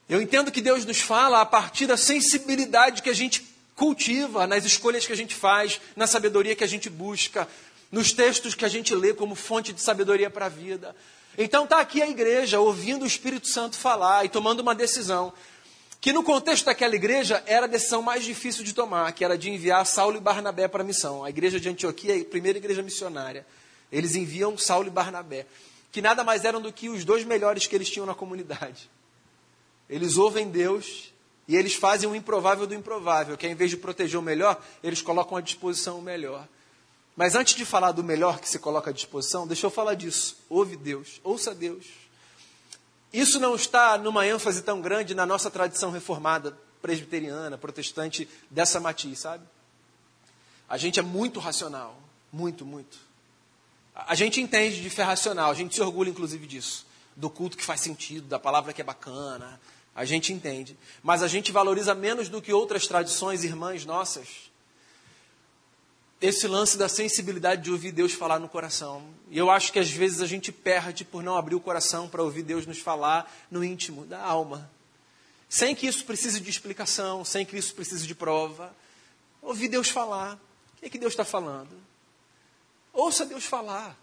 Eu 0.06 0.20
entendo 0.20 0.52
que 0.52 0.60
Deus 0.60 0.84
nos 0.84 1.00
fala 1.00 1.40
a 1.40 1.46
partir 1.46 1.86
da 1.86 1.96
sensibilidade 1.96 3.00
que 3.00 3.08
a 3.08 3.14
gente 3.14 3.42
cultiva 3.74 4.46
nas 4.46 4.66
escolhas 4.66 5.06
que 5.06 5.14
a 5.14 5.16
gente 5.16 5.34
faz, 5.34 5.80
na 5.96 6.06
sabedoria 6.06 6.54
que 6.54 6.62
a 6.62 6.68
gente 6.68 6.90
busca, 6.90 7.48
nos 7.90 8.12
textos 8.12 8.54
que 8.54 8.66
a 8.66 8.68
gente 8.68 8.94
lê 8.94 9.14
como 9.14 9.34
fonte 9.34 9.72
de 9.72 9.80
sabedoria 9.80 10.28
para 10.28 10.44
a 10.44 10.50
vida. 10.50 10.94
Então 11.38 11.64
está 11.64 11.80
aqui 11.80 12.00
a 12.00 12.08
igreja 12.08 12.60
ouvindo 12.60 13.02
o 13.02 13.06
Espírito 13.06 13.46
Santo 13.48 13.76
falar 13.76 14.24
e 14.24 14.28
tomando 14.28 14.60
uma 14.60 14.74
decisão 14.74 15.32
que 16.00 16.12
no 16.12 16.22
contexto 16.22 16.64
daquela 16.66 16.94
igreja 16.94 17.42
era 17.46 17.66
a 17.66 17.68
decisão 17.68 18.00
mais 18.00 18.24
difícil 18.24 18.64
de 18.64 18.72
tomar, 18.72 19.12
que 19.12 19.24
era 19.24 19.36
de 19.36 19.50
enviar 19.50 19.84
Saulo 19.84 20.16
e 20.16 20.20
Barnabé 20.20 20.68
para 20.68 20.82
a 20.82 20.86
missão. 20.86 21.24
A 21.24 21.30
igreja 21.30 21.58
de 21.58 21.68
Antioquia 21.68 22.16
é 22.16 22.20
a 22.20 22.24
primeira 22.24 22.58
igreja 22.58 22.82
missionária. 22.82 23.44
Eles 23.90 24.14
enviam 24.14 24.56
Saulo 24.56 24.86
e 24.86 24.90
Barnabé, 24.90 25.46
que 25.90 26.00
nada 26.00 26.22
mais 26.22 26.44
eram 26.44 26.60
do 26.60 26.72
que 26.72 26.88
os 26.88 27.04
dois 27.04 27.24
melhores 27.24 27.66
que 27.66 27.74
eles 27.74 27.90
tinham 27.90 28.06
na 28.06 28.14
comunidade. 28.14 28.88
Eles 29.90 30.16
ouvem 30.16 30.48
Deus 30.48 31.12
e 31.48 31.56
eles 31.56 31.74
fazem 31.74 32.08
o 32.08 32.14
improvável 32.14 32.66
do 32.66 32.74
improvável, 32.74 33.36
que 33.36 33.44
ao 33.44 33.52
invés 33.52 33.70
de 33.70 33.76
proteger 33.76 34.18
o 34.18 34.22
melhor, 34.22 34.62
eles 34.82 35.02
colocam 35.02 35.36
à 35.36 35.40
disposição 35.40 35.98
o 35.98 36.02
melhor. 36.02 36.46
Mas 37.16 37.34
antes 37.34 37.54
de 37.54 37.64
falar 37.64 37.92
do 37.92 38.04
melhor 38.04 38.38
que 38.38 38.48
se 38.48 38.58
coloca 38.58 38.90
à 38.90 38.92
disposição, 38.92 39.46
deixa 39.46 39.66
eu 39.66 39.70
falar 39.70 39.94
disso. 39.94 40.36
Ouve 40.50 40.76
Deus, 40.76 41.20
ouça 41.24 41.54
Deus. 41.54 41.86
Isso 43.12 43.40
não 43.40 43.56
está 43.56 43.96
numa 43.96 44.26
ênfase 44.26 44.60
tão 44.62 44.82
grande 44.82 45.14
na 45.14 45.24
nossa 45.24 45.50
tradição 45.50 45.90
reformada, 45.90 46.56
presbiteriana, 46.82 47.56
protestante, 47.56 48.28
dessa 48.50 48.78
matiz, 48.78 49.20
sabe? 49.20 49.44
A 50.68 50.76
gente 50.76 51.00
é 51.00 51.02
muito 51.02 51.40
racional. 51.40 51.98
Muito, 52.30 52.66
muito. 52.66 52.98
A 53.94 54.14
gente 54.14 54.42
entende 54.42 54.82
de 54.82 54.90
fé 54.90 55.02
racional, 55.02 55.50
a 55.50 55.54
gente 55.54 55.74
se 55.74 55.80
orgulha 55.80 56.10
inclusive 56.10 56.46
disso. 56.46 56.84
Do 57.16 57.30
culto 57.30 57.56
que 57.56 57.64
faz 57.64 57.80
sentido, 57.80 58.28
da 58.28 58.38
palavra 58.38 58.74
que 58.74 58.82
é 58.82 58.84
bacana, 58.84 59.58
a 59.94 60.04
gente 60.04 60.34
entende. 60.34 60.76
Mas 61.02 61.22
a 61.22 61.28
gente 61.28 61.50
valoriza 61.50 61.94
menos 61.94 62.28
do 62.28 62.42
que 62.42 62.52
outras 62.52 62.86
tradições 62.86 63.42
irmãs 63.42 63.86
nossas 63.86 64.50
esse 66.20 66.46
lance 66.46 66.78
da 66.78 66.88
sensibilidade 66.88 67.62
de 67.62 67.70
ouvir 67.70 67.92
Deus 67.92 68.12
falar 68.12 68.38
no 68.38 68.48
coração. 68.48 69.02
E 69.30 69.36
eu 69.36 69.50
acho 69.50 69.72
que 69.72 69.78
às 69.78 69.90
vezes 69.90 70.20
a 70.20 70.26
gente 70.26 70.50
perde 70.50 71.04
por 71.04 71.22
não 71.22 71.36
abrir 71.36 71.54
o 71.54 71.60
coração 71.60 72.08
para 72.08 72.22
ouvir 72.22 72.42
Deus 72.42 72.66
nos 72.66 72.78
falar 72.78 73.30
no 73.50 73.62
íntimo 73.62 74.06
da 74.06 74.20
alma. 74.20 74.70
Sem 75.48 75.74
que 75.74 75.86
isso 75.86 76.04
precise 76.04 76.40
de 76.40 76.50
explicação, 76.50 77.24
sem 77.24 77.44
que 77.44 77.56
isso 77.56 77.74
precise 77.74 78.06
de 78.06 78.14
prova. 78.14 78.74
Ouvir 79.42 79.68
Deus 79.68 79.88
falar. 79.88 80.34
O 80.34 80.80
que 80.80 80.86
é 80.86 80.90
que 80.90 80.98
Deus 80.98 81.12
está 81.12 81.24
falando? 81.24 81.70
Ouça 82.92 83.26
Deus 83.26 83.44
falar. 83.44 83.96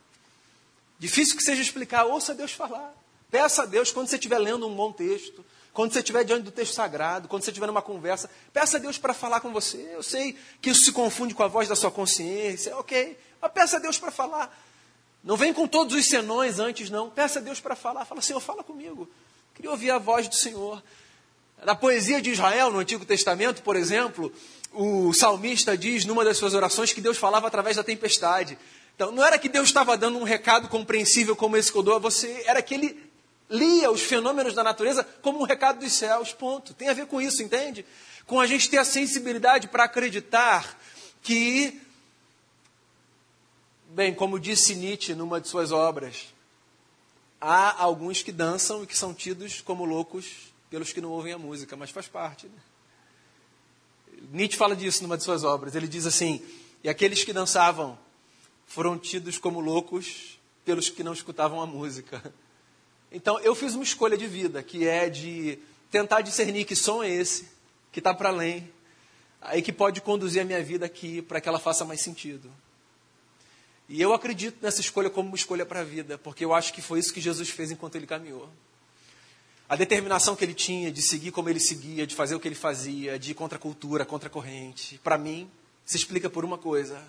Difícil 0.99 1.35
que 1.35 1.43
seja 1.43 1.61
explicar, 1.61 2.05
ouça 2.05 2.33
Deus 2.33 2.51
falar. 2.51 2.93
Peça 3.29 3.63
a 3.63 3.65
Deus 3.65 3.91
quando 3.91 4.07
você 4.07 4.15
estiver 4.15 4.37
lendo 4.37 4.67
um 4.67 4.75
bom 4.75 4.91
texto, 4.91 5.43
quando 5.73 5.91
você 5.91 5.99
estiver 5.99 6.23
diante 6.23 6.43
do 6.43 6.51
texto 6.51 6.73
sagrado, 6.73 7.27
quando 7.27 7.43
você 7.43 7.49
estiver 7.49 7.65
numa 7.65 7.81
conversa, 7.81 8.29
peça 8.53 8.77
a 8.77 8.79
Deus 8.79 8.99
para 8.99 9.13
falar 9.13 9.39
com 9.39 9.51
você. 9.51 9.89
Eu 9.91 10.03
sei 10.03 10.37
que 10.61 10.69
isso 10.69 10.85
se 10.85 10.91
confunde 10.91 11.33
com 11.33 11.41
a 11.41 11.47
voz 11.47 11.67
da 11.67 11.75
sua 11.75 11.89
consciência, 11.89 12.77
ok. 12.77 13.17
Mas 13.41 13.51
peça 13.51 13.77
a 13.77 13.79
Deus 13.79 13.97
para 13.97 14.11
falar. 14.11 14.55
Não 15.23 15.35
vem 15.35 15.51
com 15.51 15.67
todos 15.67 15.95
os 15.95 16.05
senões 16.05 16.59
antes, 16.59 16.91
não. 16.91 17.09
Peça 17.09 17.39
a 17.39 17.41
Deus 17.41 17.59
para 17.59 17.75
falar. 17.75 18.05
Fala, 18.05 18.21
Senhor, 18.21 18.39
fala 18.39 18.63
comigo. 18.63 19.09
Queria 19.55 19.71
ouvir 19.71 19.89
a 19.89 19.97
voz 19.97 20.27
do 20.27 20.35
Senhor. 20.35 20.83
Na 21.65 21.73
poesia 21.73 22.21
de 22.21 22.29
Israel, 22.29 22.71
no 22.71 22.79
Antigo 22.79 23.03
Testamento, 23.03 23.63
por 23.63 23.75
exemplo, 23.75 24.31
o 24.73 25.11
salmista 25.13 25.75
diz 25.75 26.05
numa 26.05 26.23
das 26.23 26.37
suas 26.37 26.53
orações 26.53 26.93
que 26.93 27.01
Deus 27.01 27.17
falava 27.17 27.47
através 27.47 27.77
da 27.77 27.83
tempestade. 27.83 28.59
Então, 28.95 29.11
não 29.11 29.25
era 29.25 29.39
que 29.39 29.49
Deus 29.49 29.69
estava 29.69 29.97
dando 29.97 30.19
um 30.19 30.23
recado 30.23 30.67
compreensível 30.67 31.35
como 31.35 31.57
esse 31.57 31.71
que 31.71 31.77
eu 31.77 31.83
dou 31.83 31.95
a 31.95 31.99
você, 31.99 32.43
era 32.45 32.61
que 32.61 32.75
ele 32.75 33.12
lia 33.49 33.91
os 33.91 34.01
fenômenos 34.01 34.53
da 34.53 34.63
natureza 34.63 35.03
como 35.21 35.39
um 35.39 35.43
recado 35.43 35.79
dos 35.79 35.93
céus, 35.93 36.33
ponto. 36.33 36.73
Tem 36.73 36.89
a 36.89 36.93
ver 36.93 37.07
com 37.07 37.21
isso, 37.21 37.43
entende? 37.43 37.85
Com 38.25 38.39
a 38.39 38.47
gente 38.47 38.69
ter 38.69 38.77
a 38.77 38.85
sensibilidade 38.85 39.67
para 39.67 39.83
acreditar 39.83 40.79
que, 41.21 41.81
bem, 43.89 44.13
como 44.13 44.39
disse 44.39 44.75
Nietzsche 44.75 45.13
numa 45.13 45.39
de 45.39 45.47
suas 45.47 45.71
obras, 45.71 46.33
há 47.39 47.81
alguns 47.81 48.21
que 48.21 48.31
dançam 48.31 48.83
e 48.83 48.87
que 48.87 48.97
são 48.97 49.13
tidos 49.13 49.61
como 49.61 49.85
loucos 49.85 50.53
pelos 50.69 50.91
que 50.91 51.01
não 51.01 51.11
ouvem 51.11 51.33
a 51.33 51.37
música, 51.37 51.75
mas 51.75 51.91
faz 51.91 52.07
parte. 52.07 52.47
Né? 52.47 52.59
Nietzsche 54.31 54.57
fala 54.57 54.75
disso 54.75 55.03
numa 55.03 55.17
de 55.17 55.23
suas 55.23 55.43
obras. 55.43 55.75
Ele 55.75 55.87
diz 55.87 56.05
assim: 56.05 56.43
e 56.83 56.89
aqueles 56.89 57.23
que 57.23 57.31
dançavam 57.31 57.97
foram 58.65 58.97
tidos 58.97 59.37
como 59.37 59.59
loucos 59.59 60.39
pelos 60.65 60.89
que 60.89 61.03
não 61.03 61.13
escutavam 61.13 61.61
a 61.61 61.65
música. 61.65 62.33
Então 63.13 63.39
eu 63.41 63.53
fiz 63.53 63.75
uma 63.75 63.83
escolha 63.83 64.17
de 64.17 64.25
vida, 64.25 64.63
que 64.63 64.87
é 64.87 65.07
de 65.07 65.59
tentar 65.91 66.21
discernir 66.21 66.65
que 66.65 66.75
som 66.75 67.03
é 67.03 67.09
esse, 67.09 67.47
que 67.91 67.99
está 67.99 68.11
para 68.11 68.29
além, 68.29 68.67
aí 69.39 69.61
que 69.61 69.71
pode 69.71 70.01
conduzir 70.01 70.41
a 70.41 70.45
minha 70.45 70.63
vida 70.63 70.87
aqui 70.87 71.21
para 71.21 71.39
que 71.39 71.47
ela 71.47 71.59
faça 71.59 71.85
mais 71.85 72.01
sentido. 72.01 72.51
E 73.87 74.01
eu 74.01 74.13
acredito 74.13 74.57
nessa 74.59 74.81
escolha 74.81 75.11
como 75.11 75.27
uma 75.27 75.35
escolha 75.35 75.63
para 75.63 75.81
a 75.81 75.83
vida, 75.83 76.17
porque 76.17 76.43
eu 76.43 76.53
acho 76.55 76.73
que 76.73 76.81
foi 76.81 76.97
isso 76.97 77.13
que 77.13 77.21
Jesus 77.21 77.49
fez 77.49 77.69
enquanto 77.69 77.95
ele 77.95 78.07
caminhou. 78.07 78.49
A 79.69 79.75
determinação 79.75 80.35
que 80.35 80.43
ele 80.43 80.55
tinha 80.55 80.91
de 80.91 81.01
seguir 81.01 81.31
como 81.31 81.49
ele 81.49 81.59
seguia, 81.59 82.07
de 82.07 82.15
fazer 82.15 82.33
o 82.33 82.39
que 82.39 82.47
ele 82.47 82.55
fazia, 82.55 83.19
de 83.19 83.31
ir 83.31 83.33
contra 83.35 83.57
a 83.57 83.61
cultura, 83.61 84.05
contra 84.05 84.27
a 84.27 84.31
corrente, 84.31 84.99
para 85.03 85.17
mim, 85.17 85.49
se 85.85 85.97
explica 85.97 86.29
por 86.29 86.43
uma 86.43 86.57
coisa: 86.57 86.99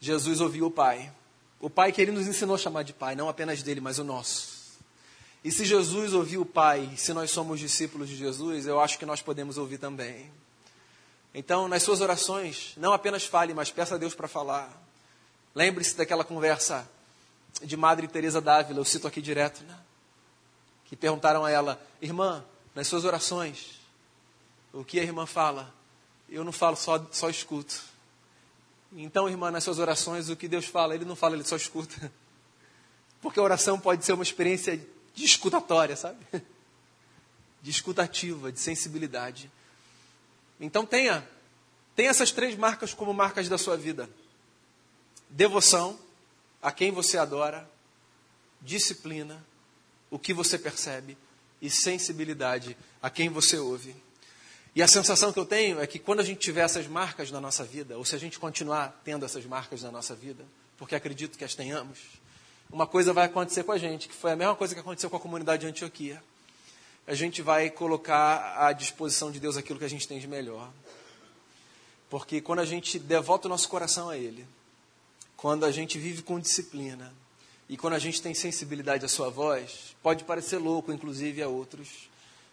Jesus 0.00 0.40
ouviu 0.40 0.66
o 0.66 0.70
Pai. 0.70 1.12
O 1.60 1.68
Pai 1.68 1.90
que 1.90 2.00
ele 2.00 2.12
nos 2.12 2.28
ensinou 2.28 2.54
a 2.54 2.58
chamar 2.58 2.84
de 2.84 2.92
Pai, 2.92 3.16
não 3.16 3.28
apenas 3.28 3.62
dele, 3.62 3.80
mas 3.80 3.98
o 3.98 4.04
nosso. 4.04 4.57
E 5.44 5.52
se 5.52 5.64
Jesus 5.64 6.12
ouviu 6.12 6.42
o 6.42 6.46
Pai, 6.46 6.92
se 6.96 7.12
nós 7.12 7.30
somos 7.30 7.60
discípulos 7.60 8.08
de 8.08 8.16
Jesus, 8.16 8.66
eu 8.66 8.80
acho 8.80 8.98
que 8.98 9.06
nós 9.06 9.22
podemos 9.22 9.56
ouvir 9.56 9.78
também. 9.78 10.30
Então, 11.32 11.68
nas 11.68 11.82
suas 11.82 12.00
orações, 12.00 12.72
não 12.76 12.92
apenas 12.92 13.24
fale, 13.24 13.54
mas 13.54 13.70
peça 13.70 13.94
a 13.94 13.98
Deus 13.98 14.14
para 14.14 14.26
falar. 14.26 14.70
Lembre-se 15.54 15.96
daquela 15.96 16.24
conversa 16.24 16.88
de 17.62 17.76
Madre 17.76 18.08
Teresa 18.08 18.40
d'Ávila, 18.40 18.80
eu 18.80 18.84
cito 18.84 19.06
aqui 19.06 19.22
direto, 19.22 19.62
né? 19.64 19.78
que 20.84 20.96
perguntaram 20.96 21.44
a 21.44 21.50
ela: 21.50 21.80
Irmã, 22.00 22.44
nas 22.74 22.86
suas 22.86 23.04
orações, 23.04 23.78
o 24.72 24.84
que 24.84 24.98
a 24.98 25.02
irmã 25.02 25.26
fala? 25.26 25.72
Eu 26.28 26.44
não 26.44 26.52
falo, 26.52 26.76
só, 26.76 27.06
só 27.10 27.30
escuto. 27.30 27.80
Então, 28.92 29.28
irmã, 29.28 29.50
nas 29.50 29.64
suas 29.64 29.78
orações, 29.78 30.28
o 30.28 30.36
que 30.36 30.48
Deus 30.48 30.64
fala, 30.66 30.94
Ele 30.94 31.04
não 31.04 31.16
fala, 31.16 31.34
Ele 31.34 31.44
só 31.44 31.56
escuta. 31.56 32.10
Porque 33.20 33.38
a 33.38 33.42
oração 33.42 33.78
pode 33.78 34.04
ser 34.04 34.12
uma 34.12 34.22
experiência 34.22 34.80
de 35.18 35.24
escutatória, 35.24 35.96
sabe? 35.96 36.24
De 37.60 37.72
escutativa, 37.72 38.52
de 38.52 38.60
sensibilidade. 38.60 39.50
Então 40.60 40.86
tenha, 40.86 41.28
tenha 41.96 42.08
essas 42.08 42.30
três 42.30 42.56
marcas 42.56 42.94
como 42.94 43.12
marcas 43.12 43.48
da 43.48 43.58
sua 43.58 43.76
vida: 43.76 44.08
devoção 45.28 45.98
a 46.62 46.70
quem 46.70 46.92
você 46.92 47.18
adora, 47.18 47.68
disciplina 48.62 49.44
o 50.08 50.20
que 50.20 50.32
você 50.32 50.56
percebe 50.56 51.18
e 51.60 51.68
sensibilidade 51.68 52.76
a 53.02 53.10
quem 53.10 53.28
você 53.28 53.58
ouve. 53.58 53.94
E 54.72 54.80
a 54.80 54.86
sensação 54.86 55.32
que 55.32 55.40
eu 55.40 55.44
tenho 55.44 55.80
é 55.80 55.86
que 55.88 55.98
quando 55.98 56.20
a 56.20 56.24
gente 56.24 56.38
tiver 56.38 56.60
essas 56.60 56.86
marcas 56.86 57.32
na 57.32 57.40
nossa 57.40 57.64
vida, 57.64 57.98
ou 57.98 58.04
se 58.04 58.14
a 58.14 58.18
gente 58.18 58.38
continuar 58.38 59.00
tendo 59.04 59.24
essas 59.24 59.44
marcas 59.44 59.82
na 59.82 59.90
nossa 59.90 60.14
vida, 60.14 60.44
porque 60.76 60.94
acredito 60.94 61.36
que 61.36 61.42
as 61.42 61.56
tenhamos, 61.56 61.98
uma 62.70 62.86
coisa 62.86 63.12
vai 63.12 63.26
acontecer 63.26 63.64
com 63.64 63.72
a 63.72 63.78
gente, 63.78 64.08
que 64.08 64.14
foi 64.14 64.32
a 64.32 64.36
mesma 64.36 64.54
coisa 64.54 64.74
que 64.74 64.80
aconteceu 64.80 65.08
com 65.08 65.16
a 65.16 65.20
comunidade 65.20 65.62
de 65.62 65.68
Antioquia. 65.68 66.22
A 67.06 67.14
gente 67.14 67.40
vai 67.40 67.70
colocar 67.70 68.56
à 68.58 68.72
disposição 68.72 69.30
de 69.32 69.40
Deus 69.40 69.56
aquilo 69.56 69.78
que 69.78 69.84
a 69.84 69.90
gente 69.90 70.06
tem 70.06 70.18
de 70.18 70.28
melhor. 70.28 70.70
Porque 72.10 72.40
quando 72.40 72.58
a 72.60 72.66
gente 72.66 72.98
devota 72.98 73.48
o 73.48 73.50
nosso 73.50 73.68
coração 73.68 74.10
a 74.10 74.16
Ele, 74.16 74.46
quando 75.36 75.64
a 75.64 75.70
gente 75.70 75.98
vive 75.98 76.22
com 76.22 76.38
disciplina, 76.38 77.12
e 77.68 77.76
quando 77.76 77.94
a 77.94 77.98
gente 77.98 78.20
tem 78.20 78.32
sensibilidade 78.32 79.04
à 79.04 79.08
sua 79.08 79.28
voz, 79.28 79.94
pode 80.02 80.24
parecer 80.24 80.56
louco, 80.56 80.92
inclusive 80.92 81.42
a 81.42 81.48
outros, 81.48 82.08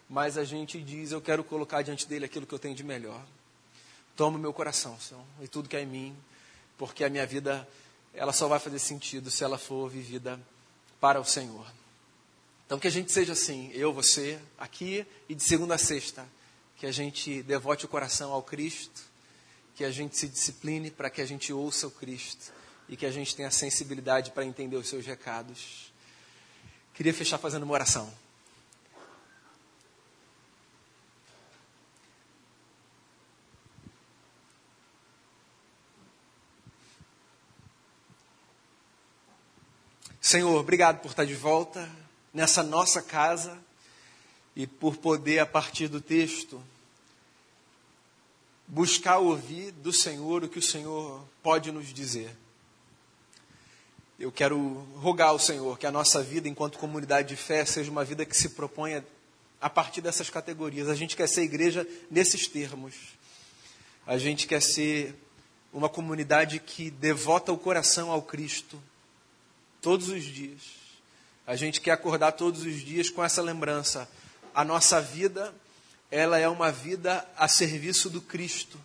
mas 0.08 0.36
a 0.36 0.44
gente 0.44 0.80
diz: 0.80 1.10
Eu 1.10 1.20
quero 1.20 1.42
colocar 1.42 1.82
diante 1.82 2.06
dele 2.06 2.26
aquilo 2.26 2.46
que 2.46 2.54
eu 2.54 2.58
tenho 2.58 2.74
de 2.74 2.84
melhor. 2.84 3.22
Toma 4.14 4.36
o 4.36 4.40
meu 4.40 4.52
coração, 4.52 4.98
Senhor, 5.00 5.24
e 5.42 5.48
tudo 5.48 5.68
que 5.68 5.76
é 5.76 5.82
em 5.82 5.86
mim, 5.86 6.16
porque 6.78 7.04
a 7.04 7.08
minha 7.08 7.26
vida 7.26 7.66
ela 8.16 8.32
só 8.32 8.48
vai 8.48 8.58
fazer 8.58 8.78
sentido 8.78 9.30
se 9.30 9.44
ela 9.44 9.58
for 9.58 9.88
vivida 9.88 10.40
para 11.00 11.20
o 11.20 11.24
Senhor. 11.24 11.66
Então 12.64 12.78
que 12.78 12.88
a 12.88 12.90
gente 12.90 13.12
seja 13.12 13.32
assim, 13.32 13.70
eu, 13.72 13.92
você, 13.92 14.40
aqui 14.58 15.06
e 15.28 15.34
de 15.34 15.44
segunda 15.44 15.74
a 15.76 15.78
sexta, 15.78 16.26
que 16.76 16.86
a 16.86 16.92
gente 16.92 17.42
devote 17.42 17.84
o 17.84 17.88
coração 17.88 18.32
ao 18.32 18.42
Cristo, 18.42 19.02
que 19.74 19.84
a 19.84 19.90
gente 19.90 20.16
se 20.16 20.26
discipline 20.26 20.90
para 20.90 21.08
que 21.08 21.20
a 21.20 21.26
gente 21.26 21.52
ouça 21.52 21.86
o 21.86 21.90
Cristo 21.90 22.52
e 22.88 22.96
que 22.96 23.06
a 23.06 23.10
gente 23.10 23.36
tenha 23.36 23.50
sensibilidade 23.50 24.30
para 24.30 24.44
entender 24.44 24.76
os 24.76 24.88
seus 24.88 25.06
recados. 25.06 25.92
Queria 26.94 27.12
fechar 27.12 27.38
fazendo 27.38 27.62
uma 27.62 27.74
oração. 27.74 28.12
Senhor, 40.26 40.58
obrigado 40.58 40.98
por 40.98 41.10
estar 41.10 41.24
de 41.24 41.36
volta 41.36 41.88
nessa 42.34 42.60
nossa 42.60 43.00
casa 43.00 43.56
e 44.56 44.66
por 44.66 44.96
poder, 44.96 45.38
a 45.38 45.46
partir 45.46 45.86
do 45.86 46.00
texto, 46.00 46.60
buscar 48.66 49.18
ouvir 49.18 49.70
do 49.70 49.92
Senhor 49.92 50.42
o 50.42 50.48
que 50.48 50.58
o 50.58 50.62
Senhor 50.62 51.22
pode 51.44 51.70
nos 51.70 51.94
dizer. 51.94 52.36
Eu 54.18 54.32
quero 54.32 54.84
rogar 54.96 55.28
ao 55.28 55.38
Senhor 55.38 55.78
que 55.78 55.86
a 55.86 55.92
nossa 55.92 56.24
vida 56.24 56.48
enquanto 56.48 56.76
comunidade 56.76 57.28
de 57.28 57.36
fé 57.36 57.64
seja 57.64 57.88
uma 57.88 58.04
vida 58.04 58.26
que 58.26 58.36
se 58.36 58.48
proponha 58.48 59.06
a 59.60 59.70
partir 59.70 60.00
dessas 60.00 60.28
categorias. 60.28 60.88
A 60.88 60.96
gente 60.96 61.14
quer 61.14 61.28
ser 61.28 61.42
igreja 61.42 61.86
nesses 62.10 62.48
termos. 62.48 62.96
A 64.04 64.18
gente 64.18 64.48
quer 64.48 64.60
ser 64.60 65.14
uma 65.72 65.88
comunidade 65.88 66.58
que 66.58 66.90
devota 66.90 67.52
o 67.52 67.56
coração 67.56 68.10
ao 68.10 68.22
Cristo 68.22 68.76
todos 69.86 70.08
os 70.08 70.24
dias. 70.24 70.62
A 71.46 71.54
gente 71.54 71.80
quer 71.80 71.92
acordar 71.92 72.32
todos 72.32 72.62
os 72.64 72.80
dias 72.84 73.08
com 73.08 73.22
essa 73.22 73.40
lembrança. 73.40 74.08
A 74.52 74.64
nossa 74.64 75.00
vida, 75.00 75.54
ela 76.10 76.40
é 76.40 76.48
uma 76.48 76.72
vida 76.72 77.24
a 77.36 77.46
serviço 77.46 78.10
do 78.10 78.20
Cristo 78.20 78.80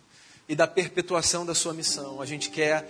e 0.48 0.54
da 0.54 0.64
perpetuação 0.64 1.44
da 1.44 1.56
sua 1.56 1.74
missão. 1.74 2.22
A 2.22 2.24
gente 2.24 2.50
quer 2.50 2.88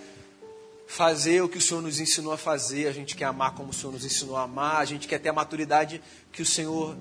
fazer 0.87 1.41
o 1.41 1.49
que 1.49 1.57
o 1.57 1.61
Senhor 1.63 1.81
nos 1.81 2.01
ensinou 2.01 2.35
a 2.35 2.37
fazer, 2.37 2.87
a 2.87 2.93
gente 2.93 3.17
quer 3.17 3.25
amar 3.25 3.55
como 3.55 3.71
o 3.71 3.73
Senhor 3.73 3.93
nos 3.93 4.05
ensinou 4.05 4.37
a 4.37 4.43
amar, 4.43 4.77
a 4.77 4.85
gente 4.85 5.09
quer 5.09 5.19
ter 5.19 5.31
a 5.31 5.33
maturidade 5.33 6.03
que 6.31 6.43
o 6.43 6.47
Senhor 6.47 6.95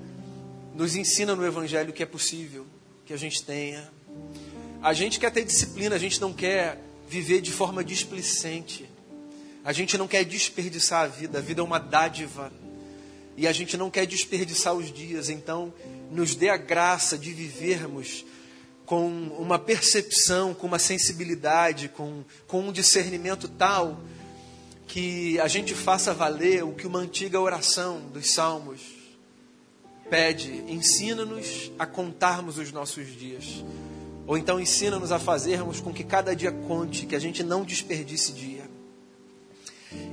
nos 0.74 0.95
ensina 0.95 1.36
no 1.36 1.45
Evangelho 1.45 1.91
que 1.91 2.04
é 2.04 2.06
possível 2.06 2.65
que 3.06 3.12
a 3.12 3.17
gente 3.17 3.43
tenha. 3.43 3.91
A 4.82 4.93
gente 4.93 5.19
quer 5.19 5.30
ter 5.30 5.43
disciplina, 5.43 5.93
a 5.93 6.00
gente 6.00 6.21
não 6.21 6.32
quer 6.32 6.82
viver 7.10 7.41
de 7.41 7.52
forma 7.52 7.84
displicente. 7.84 8.89
A 9.63 9.71
gente 9.71 9.97
não 9.97 10.08
quer 10.08 10.24
desperdiçar 10.24 11.04
a 11.04 11.08
vida, 11.08 11.38
a 11.38 11.41
vida 11.41 11.62
é 11.62 11.63
uma 11.63 11.80
dádiva. 11.80 12.52
E 13.38 13.47
a 13.47 13.52
gente 13.52 13.78
não 13.78 13.89
quer 13.89 14.06
desperdiçar 14.06 14.74
os 14.74 14.91
dias, 14.91 15.30
então 15.30 15.74
nos 16.12 16.36
dê 16.36 16.50
a 16.50 16.58
graça 16.58 17.17
de 17.17 17.32
vivermos 17.32 18.26
com 18.86 19.08
uma 19.39 19.58
percepção, 19.58 20.54
com 20.54 20.67
uma 20.67 20.80
sensibilidade, 20.80 21.88
com, 21.89 22.24
com 22.47 22.62
um 22.67 22.71
discernimento 22.71 23.47
tal 23.47 24.02
que 24.91 25.39
a 25.39 25.47
gente 25.47 25.74
faça 25.74 26.13
valer 26.13 26.65
o 26.65 26.74
que 26.74 26.86
uma 26.86 27.00
antiga 27.00 27.39
oração 27.39 28.02
dos 28.13 28.32
Salmos 28.32 28.82
pede: 30.10 30.52
ensina-nos 30.67 31.71
a 31.80 31.86
contarmos 31.86 32.58
os 32.58 32.74
nossos 32.74 33.08
dias. 33.17 33.63
Ou 34.28 34.38
então 34.38 34.60
ensina-nos 34.60 35.12
a 35.12 35.19
fazermos 35.19 35.80
com 35.80 35.93
que 35.93 36.04
cada 36.04 36.36
dia 36.36 36.52
conte, 36.52 37.06
que 37.06 37.15
a 37.15 37.19
gente 37.19 37.41
não 37.41 37.63
desperdice 37.63 38.34
dia. 38.34 38.69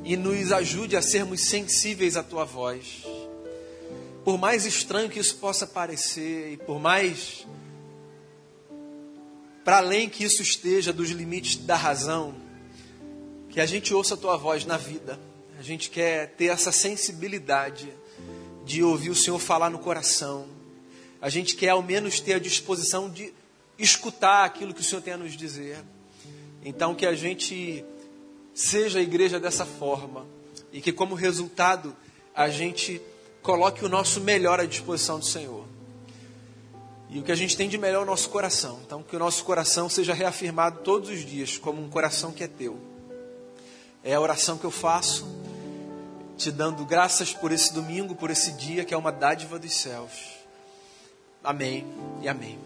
E 0.05 0.17
nos 0.17 0.53
ajude 0.53 0.97
a 0.97 1.03
sermos 1.03 1.43
sensíveis 1.49 2.17
à 2.17 2.23
tua 2.23 2.45
voz. 2.45 3.05
Por 4.25 4.39
mais 4.39 4.67
estranho 4.67 5.09
que 5.09 5.19
isso 5.19 5.37
possa 5.37 5.67
parecer, 5.67 6.53
e 6.53 6.57
por 6.57 6.79
mais 6.79 7.47
para 9.65 9.79
além 9.79 10.09
que 10.09 10.25
isso 10.25 10.41
esteja 10.41 10.95
dos 10.95 11.11
limites 11.11 11.57
da 11.57 11.77
razão, 11.77 12.35
que 13.51 13.61
a 13.61 13.67
gente 13.67 13.93
ouça 13.93 14.15
a 14.15 14.17
tua 14.17 14.35
voz 14.35 14.65
na 14.65 14.79
vida. 14.79 15.21
A 15.59 15.63
gente 15.63 15.91
quer 15.91 16.29
ter 16.37 16.47
essa 16.47 16.73
sensibilidade 16.73 17.93
de 18.65 18.83
ouvir 18.83 19.11
o 19.11 19.15
Senhor 19.15 19.39
falar 19.39 19.69
no 19.69 19.79
coração. 19.79 20.47
A 21.21 21.29
gente 21.29 21.55
quer 21.55 21.69
ao 21.69 21.83
menos 21.83 22.19
ter 22.19 22.33
a 22.33 22.39
disposição 22.39 23.11
de 23.11 23.31
escutar 23.79 24.45
aquilo 24.45 24.73
que 24.73 24.81
o 24.81 24.85
Senhor 24.85 25.03
tem 25.03 25.13
a 25.13 25.19
nos 25.19 25.37
dizer. 25.37 25.79
Então, 26.65 26.95
que 26.95 27.05
a 27.05 27.15
gente 27.15 27.85
seja 28.59 28.99
a 28.99 29.03
igreja 29.03 29.39
dessa 29.39 29.65
forma 29.65 30.27
e 30.73 30.81
que, 30.81 30.93
como 30.93 31.15
resultado, 31.15 31.95
a 32.35 32.49
gente 32.49 33.01
coloque 33.41 33.85
o 33.85 33.89
nosso 33.89 34.21
melhor 34.21 34.59
à 34.59 34.67
disposição 34.67 35.21
do 35.21 35.25
Senhor. 35.25 35.65
E 37.09 37.21
o 37.21 37.23
que 37.23 37.31
a 37.31 37.37
gente 37.37 37.57
tem 37.57 37.69
de 37.69 37.79
melhor 37.79 38.01
é 38.01 38.03
o 38.03 38.07
nosso 38.07 38.29
coração. 38.31 38.81
Então, 38.85 39.01
que 39.01 39.15
o 39.15 39.19
nosso 39.19 39.45
coração 39.45 39.89
seja 39.89 40.13
reafirmado 40.13 40.81
todos 40.81 41.09
os 41.09 41.25
dias 41.25 41.57
como 41.57 41.81
um 41.81 41.89
coração 41.89 42.33
que 42.33 42.43
é 42.43 42.49
teu. 42.49 42.77
É 44.03 44.15
a 44.15 44.21
oração 44.21 44.59
que 44.59 44.65
eu 44.65 44.73
faço, 44.73 45.25
te 46.37 46.51
dando 46.51 46.85
graças 46.85 47.33
por 47.33 47.53
esse 47.53 47.73
domingo, 47.73 48.17
por 48.17 48.29
esse 48.29 48.53
dia 48.53 48.85
que 48.85 48.93
é 48.93 48.97
uma 48.97 49.13
dádiva 49.13 49.57
dos 49.57 49.73
céus. 49.73 50.11
Amém 51.45 51.87
e 52.21 52.29
amém. 52.29 52.59